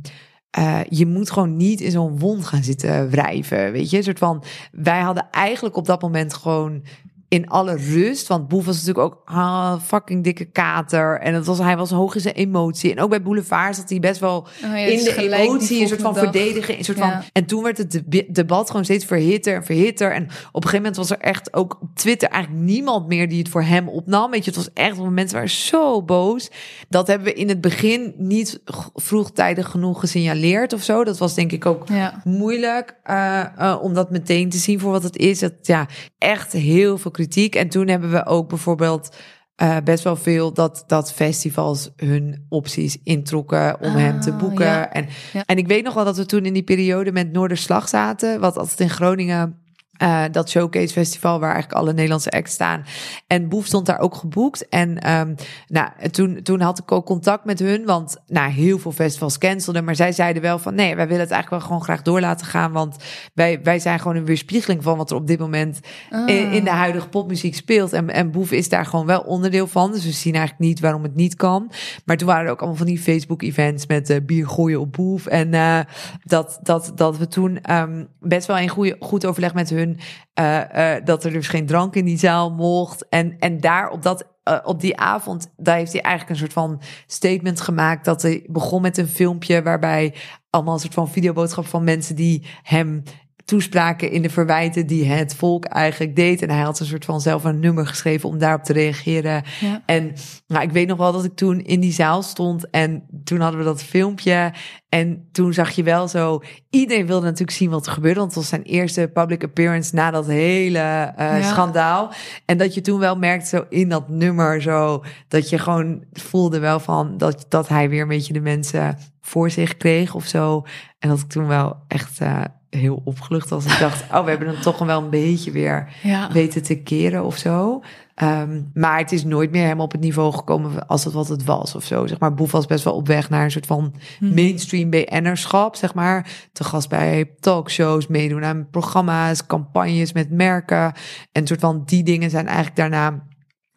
[0.51, 3.97] eh, je moet gewoon niet in zo'n wond gaan zitten wrijven, weet je?
[3.97, 6.84] Een soort van, wij hadden eigenlijk op dat moment gewoon
[7.32, 11.57] in alle rust, want Boef was natuurlijk ook ah, fucking dikke kater en het was,
[11.57, 12.91] hij was hoog in zijn emotie.
[12.91, 16.01] En ook bij Boulevard zat hij best wel Oh ja, in de emotie, een soort
[16.01, 16.23] van dag.
[16.23, 17.11] verdedigen, een soort Ja.
[17.11, 17.21] van.
[17.34, 20.11] En toen werd het debat gewoon steeds verhitter en verhitter.
[20.13, 23.39] En op een gegeven moment was er echt ook op Twitter eigenlijk niemand meer die
[23.39, 24.32] het voor hem opnam.
[24.32, 26.49] Weet je, het was echt, mensen waren zo boos.
[26.89, 28.59] Dat hebben we in het begin niet
[28.93, 31.03] vroegtijdig genoeg gesignaleerd of zo.
[31.03, 32.21] Dat was denk ik ook Ja.
[32.23, 35.39] moeilijk eh, eh, om dat meteen te zien voor wat het is.
[35.39, 37.55] Dat ja, echt heel veel kritiek.
[37.55, 39.15] En toen hebben we ook bijvoorbeeld
[39.55, 44.65] eh, best wel veel dat, dat festivals hun opties introkken om hem te Ah, boeken.
[44.65, 44.91] ja.
[44.91, 45.43] En, Ja.
[45.45, 48.57] en ik weet nog wel dat we toen in die periode met Noorderslag zaten, wat
[48.57, 49.61] altijd in Groningen
[50.04, 52.86] Uh, dat Showcase Festival, waar eigenlijk alle Nederlandse acts staan.
[53.28, 54.70] En Boef stond daar ook geboekt.
[54.70, 55.36] En um,
[55.68, 59.84] nou, toen, toen had ik ook contact met hun, want nou, heel veel festivals cancelden.
[59.84, 62.45] Maar zij zeiden wel van nee, wij willen het eigenlijk wel gewoon graag door laten
[62.45, 62.72] gaan.
[62.72, 62.95] Want
[63.34, 65.80] wij, wij zijn gewoon een weerspiegeling van wat er op dit moment
[66.26, 67.93] in, in, de huidige popmuziek speelt.
[67.93, 69.91] En, en Boef is daar gewoon wel onderdeel van.
[69.91, 71.72] Dus we zien eigenlijk niet waarom het niet kan.
[72.06, 75.26] Maar toen waren er ook allemaal van die Facebook-events met uh, bier gooien op Boef.
[75.26, 75.80] En uh,
[76.24, 79.91] dat, dat, dat we toen um, best wel in goede, goed overleg met hun
[80.39, 83.10] uh, uh, dat er dus geen drank in die zaal mocht.
[83.10, 86.54] En, en daar op, dat, uh, op die avond, daar heeft hij eigenlijk een soort
[86.54, 88.06] van statement gemaakt.
[88.06, 90.14] Dat hij begon met een filmpje waarbij
[90.50, 93.04] allemaal een soort van videoboodschap van mensen die hem
[93.52, 96.41] toespraken in de verwijten die het volk eigenlijk deed.
[96.41, 99.43] En hij had een soort van zelf een nummer geschreven om daarop te reageren.
[99.60, 99.82] Ja.
[99.86, 100.14] En
[100.47, 103.60] nou, ik weet nog wel dat ik toen in die zaal stond en toen hadden
[103.60, 104.54] we dat filmpje.
[104.89, 108.39] En toen zag je wel zo, iedereen wilde natuurlijk zien wat er gebeurde, want het
[108.39, 112.12] was zijn eerste public appearance na dat hele uh, schandaal.
[112.45, 116.60] En dat je toen wel merkte zo in dat nummer zo, dat je gewoon voelde
[116.60, 120.66] wel van dat, dat hij weer een beetje de mensen voor zich kreeg of zo.
[120.99, 122.41] En dat ik toen wel echt uh,
[122.78, 123.65] heel opgelucht was.
[123.65, 126.32] Ik dacht, oh, we hebben hem toch wel een beetje weer ja.
[126.32, 127.82] weten te keren of zo.
[128.24, 131.43] Um, maar het is nooit meer helemaal op het niveau gekomen als het wat het
[131.43, 132.07] was of zo.
[132.07, 134.34] Zeg maar, Boef was best wel op weg naar een soort van hmm.
[134.34, 136.30] mainstream BN'erschap, zeg maar.
[136.53, 140.93] Te gast bij talkshows, meedoen aan programma's, campagnes met merken.
[141.32, 143.24] En soort van die dingen zijn eigenlijk daarna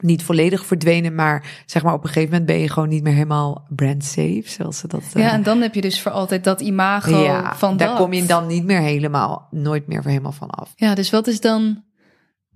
[0.04, 3.12] niet volledig verdwenen, maar zeg maar op een gegeven moment ben je gewoon niet meer
[3.12, 5.02] helemaal brand safe, zoals ze dat.
[5.14, 8.12] Ja, uh, en dan heb je dus voor altijd dat imago ja, van daar kom
[8.12, 10.72] je dan niet meer helemaal, nooit meer helemaal van af.
[10.76, 11.82] Ja, dus wat is dan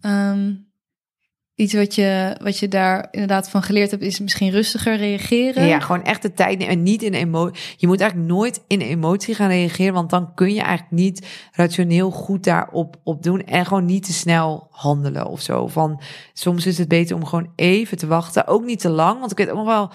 [0.01, 0.68] um,
[1.59, 5.67] iets wat je, wat je daar inderdaad van geleerd hebt, is misschien rustiger reageren.
[5.67, 7.75] Ja, gewoon echt de tijd en niet in emotie.
[7.77, 12.11] Je moet eigenlijk nooit in emotie gaan reageren, want dan kun je eigenlijk niet rationeel
[12.11, 15.67] goed daarop op doen en gewoon niet te snel handelen of zo.
[15.67, 16.01] Van
[16.33, 19.39] soms is het beter om gewoon even te wachten, ook niet te lang, want ik
[19.39, 19.91] weet ook nog wel.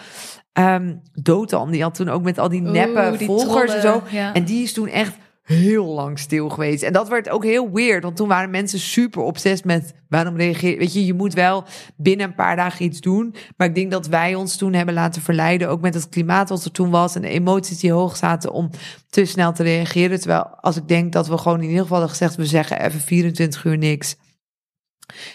[0.65, 4.01] Um, Dotan, die had toen ook met al die neppe volgers en zo.
[4.09, 4.33] Ja.
[4.33, 6.83] En die is toen echt heel lang stil geweest.
[6.83, 10.77] En dat werd ook heel weird, want toen waren mensen super obsessief met waarom reageer
[10.77, 11.63] Weet je, je moet wel
[11.97, 13.35] binnen een paar dagen iets doen.
[13.57, 16.65] Maar ik denk dat wij ons toen hebben laten verleiden, ook met het klimaat wat
[16.65, 18.69] er toen was en de emoties die hoog zaten, om
[19.09, 20.19] te snel te reageren.
[20.19, 22.99] Terwijl als ik denk dat we gewoon in ieder geval hadden gezegd, we zeggen even
[22.99, 24.15] 24 uur niks.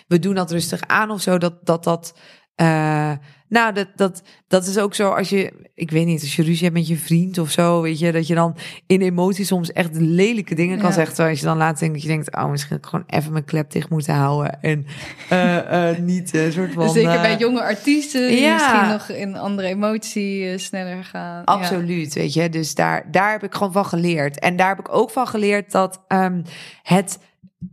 [0.07, 2.19] We doen dat rustig aan of zo, dat dat, dat
[2.61, 3.13] uh,
[3.49, 6.65] nou, dat, dat, dat is ook zo als je, ik weet niet, als je ruzie
[6.65, 9.91] hebt met je vriend of zo, weet je, dat je dan in emotie soms echt
[9.93, 11.15] lelijke dingen kan zeggen.
[11.15, 13.45] Terwijl als je dan laat denken, dat je denkt, oh, misschien ik gewoon even mijn
[13.45, 14.63] klep dicht moeten houden.
[14.63, 14.87] En
[15.33, 16.91] uh, uh, niet een soort van.
[16.91, 18.55] Zeker bij jonge artiesten die ja.
[18.55, 21.45] misschien nog in andere emotie sneller gaan.
[21.45, 22.49] Absoluut, weet je.
[22.49, 24.39] Dus daar, daar heb ik gewoon van geleerd.
[24.39, 26.43] En daar heb ik ook van geleerd dat um,
[26.83, 27.19] het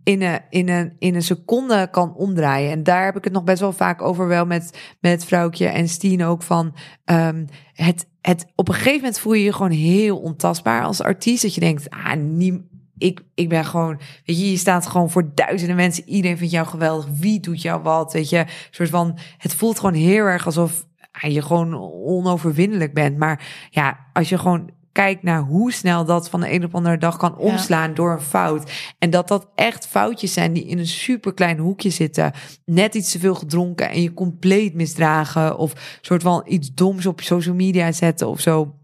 [0.04, 2.72] in een, in, een, in een seconde kan omdraaien.
[2.72, 5.90] En daar heb ik het nog best wel vaak over, wel met, met vrouwtje en
[5.90, 6.76] Stien ook van.
[7.06, 11.42] Um, het, het, op een gegeven moment voel je je gewoon heel ontastbaar als artiest.
[11.42, 12.68] Dat je denkt, ah, nie,
[12.98, 16.10] ik, ik ben gewoon, weet je, je staat gewoon voor duizenden mensen.
[16.10, 17.08] Iedereen vindt jou geweldig.
[17.20, 18.14] Wie doet jou wat?
[18.14, 20.86] Weet je, soort van, het voelt gewoon heel erg alsof
[21.22, 21.76] je gewoon
[22.06, 23.18] onoverwinnelijk bent.
[23.18, 26.78] Maar ja, als je gewoon kijk naar hoe snel dat van de een op de
[26.78, 28.94] andere dag kan omslaan door een fout.
[29.00, 32.32] En dat dat echt foutjes zijn die in een super klein hoekje zitten.
[32.66, 35.58] Net iets te veel gedronken en je compleet misdragen.
[35.58, 38.76] Of soort van iets doms op social media zetten of zo.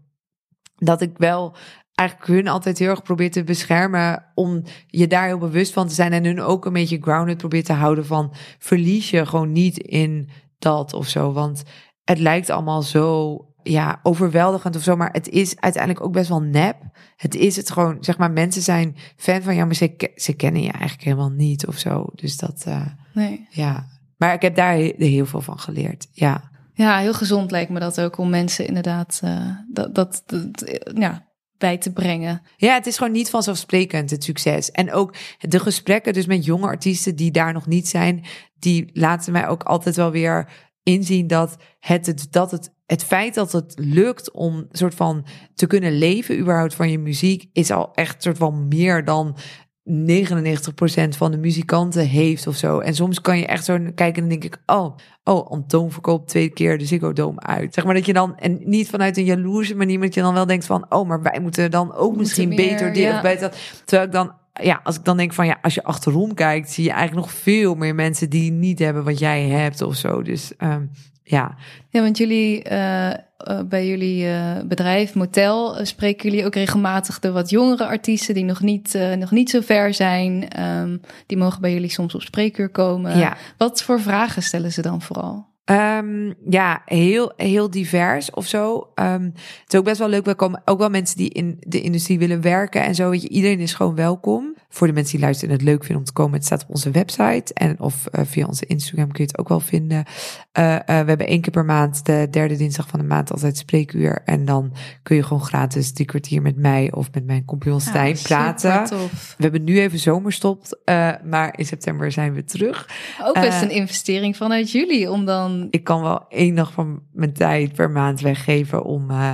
[0.76, 1.56] Dat ik wel
[1.94, 5.94] eigenlijk hun altijd heel erg probeer te beschermen om je daar heel bewust van te
[5.94, 9.78] zijn en hun ook een beetje grounded probeer te houden van verlies je gewoon niet
[9.78, 11.62] in dat of zo, want
[12.04, 14.96] het lijkt allemaal zo ja, overweldigend of zo.
[14.96, 16.76] Maar het is uiteindelijk ook best wel nep.
[17.16, 20.62] Het is het gewoon, zeg maar, mensen zijn fan van jou, maar ze, ze kennen
[20.62, 22.06] je eigenlijk helemaal niet of zo.
[22.14, 23.46] Dus dat, uh, nee.
[23.50, 23.86] ja.
[24.16, 26.50] Maar ik heb daar heel veel van geleerd, ja.
[26.74, 31.32] Ja, heel gezond lijkt me dat ook om mensen inderdaad uh, dat, dat, dat, ja,
[31.58, 32.42] bij te brengen.
[32.56, 34.70] Ja, het is gewoon niet vanzelfsprekend, het succes.
[34.70, 38.24] En ook de gesprekken dus met jonge artiesten die daar nog niet zijn,
[38.58, 40.48] die laten mij ook altijd wel weer
[40.82, 45.98] inzien dat het, dat het het feit dat het lukt om soort van te kunnen
[45.98, 51.36] leven überhaupt van je muziek is al echt soort van meer dan 99% van de
[51.36, 52.78] muzikanten heeft of zo.
[52.78, 56.48] En soms kan je echt zo kijken en denk ik, oh, oh, Antoon verkoopt twee
[56.48, 57.74] keer de Ziggo Dome uit.
[57.74, 60.34] Zeg maar dat je dan, en niet vanuit een jaloerse manier, maar dat je dan
[60.34, 63.52] wel denkt van, oh, maar wij moeten dan ook misschien beter dit of beter.
[63.84, 64.32] Terwijl ik dan
[64.62, 67.36] ja, als ik dan denk van ja, als je achterom kijkt, zie je eigenlijk nog
[67.36, 70.22] veel meer mensen die niet hebben wat jij hebt of zo.
[70.22, 70.90] Dus um,
[71.24, 71.56] Ja,
[71.90, 73.16] Ja, want jullie eh, eh,
[73.64, 78.60] bij jullie eh, bedrijf, Motel, spreken jullie ook regelmatig de wat jongere artiesten die nog
[78.60, 80.48] niet, nog niet zo ver zijn.
[80.48, 80.96] Ehm,
[81.26, 83.18] die mogen bij jullie soms op spreekuur komen.
[83.18, 83.36] ja.
[83.56, 85.51] Wat voor vragen stellen ze dan vooral?
[85.64, 88.88] Ehm, ja, heel, heel divers of zo.
[88.94, 90.24] Ehm, het is ook best wel leuk.
[90.24, 93.10] We komen ook wel mensen die in de industrie willen werken en zo.
[93.10, 94.54] Weet je, iedereen is gewoon welkom.
[94.68, 96.70] Voor de mensen die luisteren en het leuk vinden om te komen, het staat op
[96.70, 97.54] onze website.
[97.54, 100.04] En of eh, via onze Instagram kun je het ook wel vinden.
[100.52, 103.56] Eh, eh, we hebben één keer per maand, de derde dinsdag van de maand, altijd
[103.56, 104.22] spreekuur.
[104.24, 108.16] En dan kun je gewoon gratis drie kwartier met mij of met mijn compagnon Stijn
[108.22, 108.84] praten.
[108.84, 109.34] tof.
[109.36, 112.88] We hebben nu even zomerstopt, eh, maar in september zijn we terug.
[113.22, 115.61] Ook best een investering vanuit jullie om dan.
[115.70, 119.32] Ik kan wel één dag van mijn tijd per maand weggeven om, eh,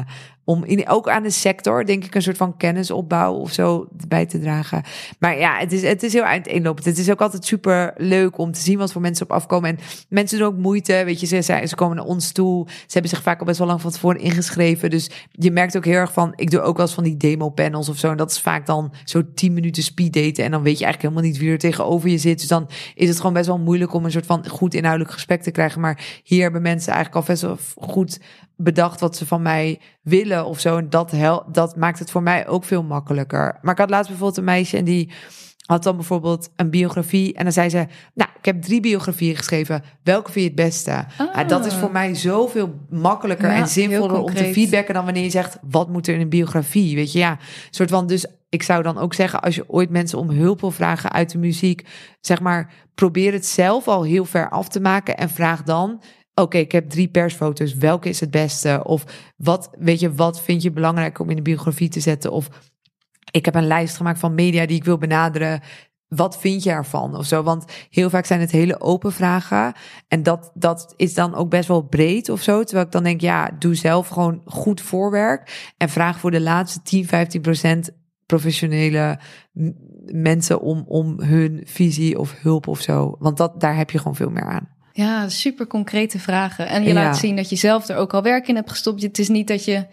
[0.48, 4.26] om in, ook aan de sector, denk ik, een soort van kennisopbouw of zo bij
[4.26, 4.82] te dragen.
[5.18, 6.84] Maar ja, het is, het is heel uiteenlopend.
[6.86, 9.70] Het is ook altijd super leuk om te zien wat voor mensen op afkomen.
[9.70, 9.78] En
[10.08, 12.66] mensen doen ook moeite, weet je, ze, ze, ze komen naar ons toe.
[12.68, 14.90] Ze hebben zich vaak al best wel lang van tevoren ingeschreven.
[14.90, 17.48] Dus je merkt ook heel erg van, ik doe ook wel eens van die demo
[17.48, 18.10] panels of zo.
[18.10, 20.44] En dat is vaak dan zo 10 minuten speed daten.
[20.44, 22.38] En dan weet je eigenlijk helemaal niet wie er tegenover je zit.
[22.38, 25.42] Dus dan is het gewoon best wel moeilijk om een soort van goed inhoudelijk gesprek
[25.42, 25.80] te krijgen.
[25.80, 28.18] Maar hier hebben mensen eigenlijk al best wel goed
[28.60, 30.76] bedacht wat ze van mij willen of zo.
[30.76, 33.58] En dat, hel dat maakt het voor mij ook veel makkelijker.
[33.62, 35.12] Maar ik had laatst bijvoorbeeld een meisje en die
[35.68, 37.34] had dan bijvoorbeeld een biografie.
[37.34, 39.82] En dan zei ze, nou, ik heb drie biografieën geschreven.
[40.02, 41.04] Welke vind je het beste?
[41.18, 45.22] Ja, dat is voor mij zoveel makkelijker Ja, en zinvoller om te feedbacken dan wanneer
[45.22, 46.94] je zegt, wat moet er in een biografie?
[46.94, 47.38] Weet je, ja,
[47.70, 50.70] soort van, dus ik zou dan ook zeggen, als je ooit mensen om hulp wil
[50.70, 51.86] vragen uit de muziek,
[52.20, 56.02] zeg maar, probeer het zelf al heel ver af te maken en vraag dan,
[56.40, 58.80] oké, ik heb drie persfoto's, welke is het beste?
[58.84, 59.04] Of
[59.36, 62.32] wat, weet je, wat vind je belangrijk om in de biografie te zetten?
[62.32, 62.48] Of
[63.30, 65.60] ik heb een lijst gemaakt van media die ik wil benaderen.
[66.08, 67.42] Wat vind je ervan of zo?
[67.42, 69.72] Want heel vaak zijn het hele open vragen.
[70.08, 72.62] En dat, dat is dan ook best wel breed of zo.
[72.64, 75.72] Terwijl ik dan denk, ja, doe zelf gewoon goed voorwerk.
[75.76, 77.90] En vraag voor de laatste 10, 15 procent
[78.26, 79.18] professionele
[80.12, 83.16] mensen om, om hun visie of hulp of zo.
[83.18, 84.77] Want dat, daar heb je gewoon veel meer aan.
[84.98, 86.68] Ja, super concrete vragen.
[86.68, 86.94] En je Ja.
[86.94, 89.02] laat zien dat je zelf er ook al werk in hebt gestopt.
[89.02, 89.86] Het is niet dat je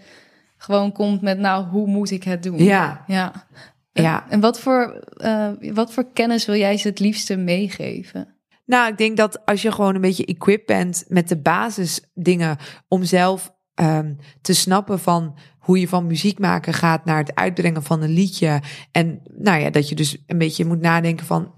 [0.57, 2.63] gewoon komt met, nou, hoe moet ik het doen?
[2.63, 3.47] Ja, Ja.
[3.91, 4.25] ja.
[4.29, 8.27] En wat voor, eh, wat voor kennis wil jij ze het liefste meegeven?
[8.65, 13.03] Nou, ik denk dat als je gewoon een beetje equipped bent met de basisdingen om
[13.03, 18.01] zelf ehm, te snappen van hoe je van muziek maken gaat naar het uitbrengen van
[18.01, 18.61] een liedje.
[18.91, 21.53] En nou ja, dat je dus een beetje moet nadenken van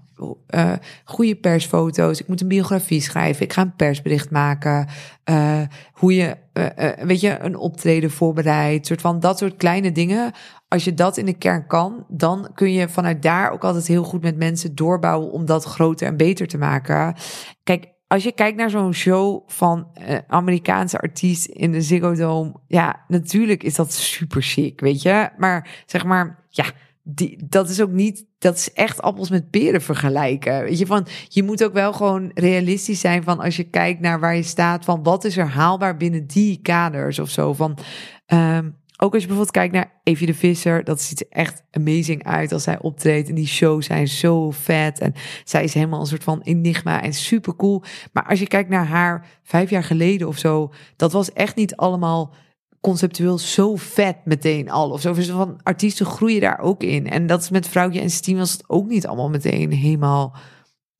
[0.46, 0.72] eh
[1.04, 2.20] goede persfoto's.
[2.20, 3.44] Ik moet een biografie schrijven.
[3.44, 4.86] Ik ga een persbericht maken.
[5.24, 5.60] eh,
[5.92, 8.86] hoe je, eh, weet je, een optreden voorbereidt.
[8.86, 10.32] soort van dat soort kleine dingen.
[10.68, 14.04] Als je dat in de kern kan, dan kun je vanuit daar ook altijd heel
[14.04, 17.14] goed met mensen doorbouwen om dat groter en beter te maken.
[17.62, 19.88] Kijk, als je kijkt naar zo'n show van
[20.26, 25.28] Amerikaanse artiest in de Ziggo Dome, ja, natuurlijk is dat super chic, weet je.
[25.36, 26.64] Maar zeg maar, ja,
[27.10, 30.62] die, dat is ook niet, dat is echt appels met peren vergelijken.
[30.62, 34.20] Weet je, van je moet ook wel gewoon realistisch zijn van als je kijkt naar
[34.20, 37.52] waar je staat, van wat is er haalbaar binnen die kaders of zo.
[37.52, 37.78] Van,
[38.26, 42.24] ehm, ook als je bijvoorbeeld kijkt naar Evie de Visser, dat ziet er echt amazing
[42.24, 43.28] uit als zij optreedt.
[43.28, 44.98] En die shows zijn zo vet.
[44.98, 47.82] En zij is helemaal een soort van enigma en super cool.
[48.12, 51.76] Maar als je kijkt naar haar vijf jaar geleden of zo, dat was echt niet
[51.76, 52.34] allemaal
[52.80, 54.90] conceptueel zo vet meteen al.
[54.90, 55.12] Of zo.
[55.12, 57.10] Dus van artiesten groeien daar ook in.
[57.10, 60.36] En dat is met Vrouwtje en Steam was het ook niet allemaal meteen helemaal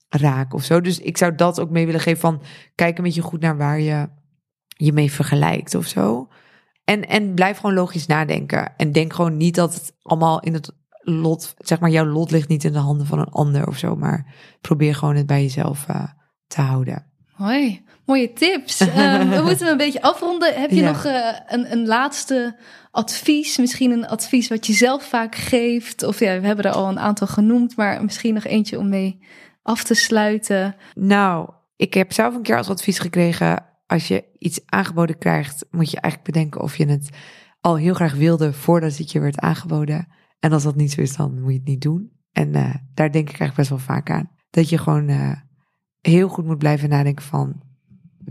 [0.09, 0.81] raak of zo.
[0.81, 2.43] Dus ik zou dat ook mee willen geven van
[2.75, 4.09] kijk een beetje goed naar waar je
[4.67, 6.29] je mee vergelijkt of zo.
[6.85, 8.77] En, en blijf gewoon logisch nadenken.
[8.77, 12.49] En denk gewoon niet dat het allemaal in het lot, zeg maar, jouw lot ligt
[12.49, 13.97] niet in de handen van een ander of zo.
[13.97, 16.05] Maar probeer gewoon het bij jezelf eh,
[16.47, 17.07] te houden.
[17.33, 18.81] Hoi, mooie tips.
[18.81, 20.61] Ehm, we moeten een beetje afronden.
[20.61, 20.91] Heb je Ja.
[20.91, 22.57] nog eh, een, een laatste
[22.91, 23.57] advies?
[23.59, 26.03] Misschien een advies wat je zelf vaak geeft?
[26.03, 29.19] Of ja, we hebben er al een aantal genoemd, maar misschien nog eentje om mee
[29.63, 30.77] af te sluiten.
[30.95, 33.65] Nou, ik heb zelf een keer als advies gekregen.
[33.87, 37.09] Als je iets aangeboden krijgt, moet je eigenlijk bedenken of je het
[37.61, 40.09] al heel graag wilde voordat het je werd aangeboden.
[40.41, 42.11] En als dat niet zo is, dan moet je het niet doen.
[42.33, 44.31] En eh, daar denk ik eigenlijk best wel vaak aan.
[44.51, 45.33] Dat je gewoon eh,
[46.01, 47.63] heel goed moet blijven nadenken van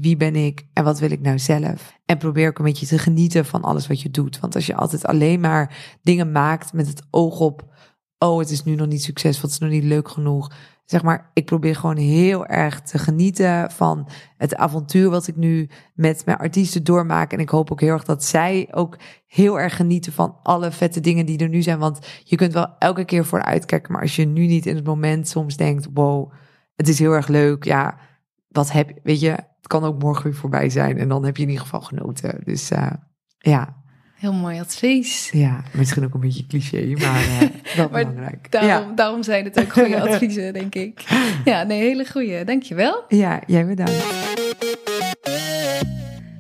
[0.01, 1.93] wie ben ik en wat wil ik nou zelf.
[2.05, 4.39] En probeer ook een beetje te genieten van alles wat je doet.
[4.39, 7.75] Want als je altijd alleen maar dingen maakt met het oog op,
[8.17, 10.51] oh het is nu nog niet succesvol, het is nog niet leuk genoeg.
[10.85, 15.69] Zeg maar, ik probeer gewoon heel erg te genieten van het avontuur wat ik nu
[15.93, 17.33] met mijn artiesten doormaak.
[17.33, 20.99] En ik hoop ook heel erg dat zij ook heel erg genieten van alle vette
[20.99, 21.79] dingen die er nu zijn.
[21.79, 24.85] Want je kunt wel elke keer voor uitkijken, maar als je nu niet in het
[24.85, 26.31] moment soms denkt, wow,
[26.75, 27.63] het is heel erg leuk.
[27.63, 27.97] Ja,
[28.47, 29.37] wat heb weet je,
[29.67, 30.97] het kan ook morgen weer voorbij zijn.
[30.97, 32.41] En dan heb je in ieder geval genoten.
[32.43, 32.91] Dus uh,
[33.37, 33.75] ja.
[34.15, 35.29] Heel mooi advies.
[35.29, 37.39] Ja, misschien ook een beetje cliché, maar uh,
[37.75, 38.51] wel maar belangrijk.
[38.51, 41.03] Daarom, daarom zijn het ook goede adviezen, denk ik.
[41.45, 42.43] Ja, nee, hele goede.
[42.43, 43.03] Dankjewel.
[43.07, 44.05] Ja, jij bedankt.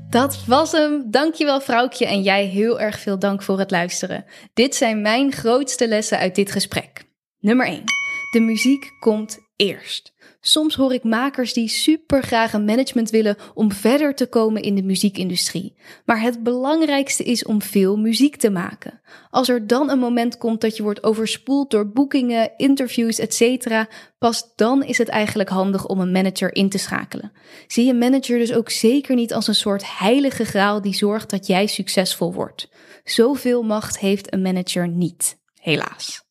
[0.09, 1.11] Dat was hem.
[1.11, 4.25] Dankjewel vrouwtje en jij heel erg veel dank voor het luisteren.
[4.53, 7.05] Dit zijn mijn grootste lessen uit dit gesprek.
[7.39, 7.83] Nummer 1.
[8.31, 10.13] De muziek komt eerst.
[10.41, 14.75] Soms hoor ik makers die super graag een management willen om verder te komen in
[14.75, 15.75] de muziekindustrie.
[16.05, 19.01] Maar het belangrijkste is om veel muziek te maken.
[19.29, 23.85] Als er dan een moment komt dat je wordt overspoeld door boekingen, interviews, etc.,
[24.17, 27.31] pas dan is het eigenlijk handig om een manager in te schakelen.
[27.67, 31.47] Zie je manager dus ook zeker niet als een soort heilige graal die zorgt dat
[31.47, 32.69] jij succesvol wordt.
[33.03, 36.25] Zoveel macht heeft een manager niet, helaas.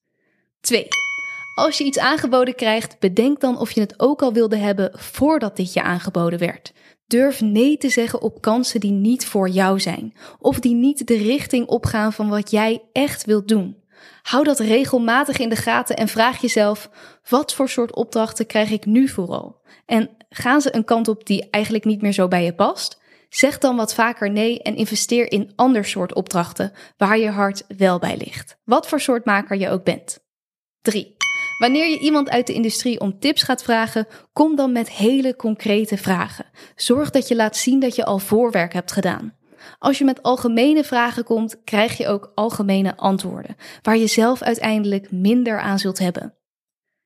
[0.60, 1.05] 2.
[1.56, 5.56] Als je iets aangeboden krijgt, bedenk dan of je het ook al wilde hebben voordat
[5.56, 6.72] dit je aangeboden werd.
[7.06, 11.16] Durf nee te zeggen op kansen die niet voor jou zijn, of die niet de
[11.16, 13.82] richting opgaan van wat jij echt wilt doen.
[14.22, 16.90] Hou dat regelmatig in de gaten en vraag jezelf:
[17.28, 19.60] wat voor soort opdrachten krijg ik nu vooral?
[19.86, 23.00] En gaan ze een kant op die eigenlijk niet meer zo bij je past?
[23.28, 27.98] Zeg dan wat vaker nee en investeer in ander soort opdrachten waar je hart wel
[27.98, 28.58] bij ligt.
[28.64, 30.24] Wat voor soort maker je ook bent.
[30.82, 31.15] 3.
[31.58, 35.96] Wanneer je iemand uit de industrie om tips gaat vragen, kom dan met hele concrete
[35.96, 36.46] vragen.
[36.74, 39.34] Zorg dat je laat zien dat je al voorwerk hebt gedaan.
[39.78, 45.10] Als je met algemene vragen komt, krijg je ook algemene antwoorden, waar je zelf uiteindelijk
[45.10, 46.34] minder aan zult hebben.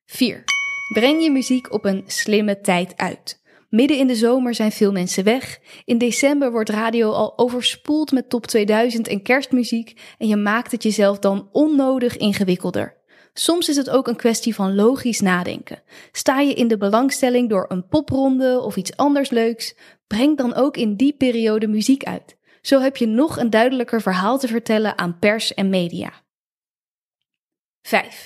[0.06, 0.44] 4.
[0.92, 3.42] Breng je muziek op een slimme tijd uit.
[3.68, 5.60] Midden in de zomer zijn veel mensen weg.
[5.84, 10.82] In december wordt radio al overspoeld met top 2000 en kerstmuziek en je maakt het
[10.82, 12.99] jezelf dan onnodig ingewikkelder.
[13.32, 15.82] Soms is het ook een kwestie van logisch nadenken.
[16.12, 19.74] Sta je in de belangstelling door een popronde of iets anders leuks,
[20.06, 22.36] breng dan ook in die periode muziek uit.
[22.60, 26.12] Zo heb je nog een duidelijker verhaal te vertellen aan pers en media.
[27.82, 28.22] 5.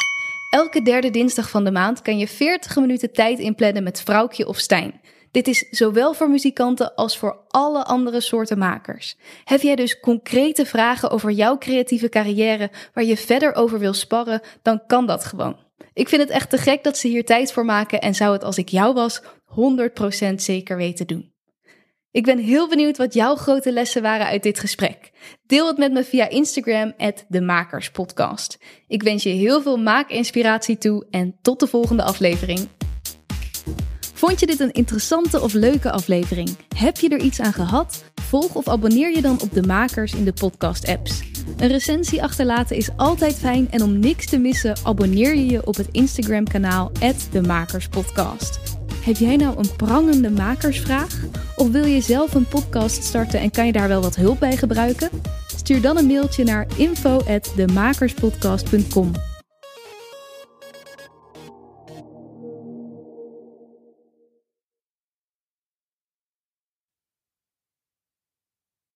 [0.50, 4.58] Elke derde dinsdag van de maand kan je 40 minuten tijd inplannen met Vrouwtje of
[4.58, 5.00] Stijn.
[5.34, 9.16] Dit is zowel voor muzikanten als voor alle andere soorten makers.
[9.44, 14.40] Heb jij dus concrete vragen over jouw creatieve carrière waar je verder over wil sparren,
[14.62, 15.56] dan kan dat gewoon.
[15.92, 18.44] Ik vind het echt te gek dat ze hier tijd voor maken en zou het
[18.44, 21.32] als ik jou was 100% zeker weten doen.
[22.10, 25.10] Ik ben heel benieuwd wat jouw grote lessen waren uit dit gesprek.
[25.46, 26.94] Deel het met me via Instagram,
[27.28, 28.58] @demakerspodcast.
[28.88, 32.68] Ik wens je heel veel maakinspiratie toe en tot de volgende aflevering.
[34.14, 36.56] Vond je dit een interessante of leuke aflevering?
[36.76, 38.04] Heb je er iets aan gehad?
[38.22, 41.22] Volg of abonneer je dan op de makers in de podcast-apps.
[41.56, 45.76] Een recensie achterlaten is altijd fijn en om niks te missen, abonneer je je op
[45.76, 46.92] het Instagram-kanaal
[47.30, 48.58] de Makerspodcast.
[49.04, 51.20] Heb jij nou een prangende makersvraag?
[51.56, 54.56] Of wil je zelf een podcast starten en kan je daar wel wat hulp bij
[54.56, 55.10] gebruiken?
[55.56, 59.12] Stuur dan een mailtje naar info@demakerspodcast.com.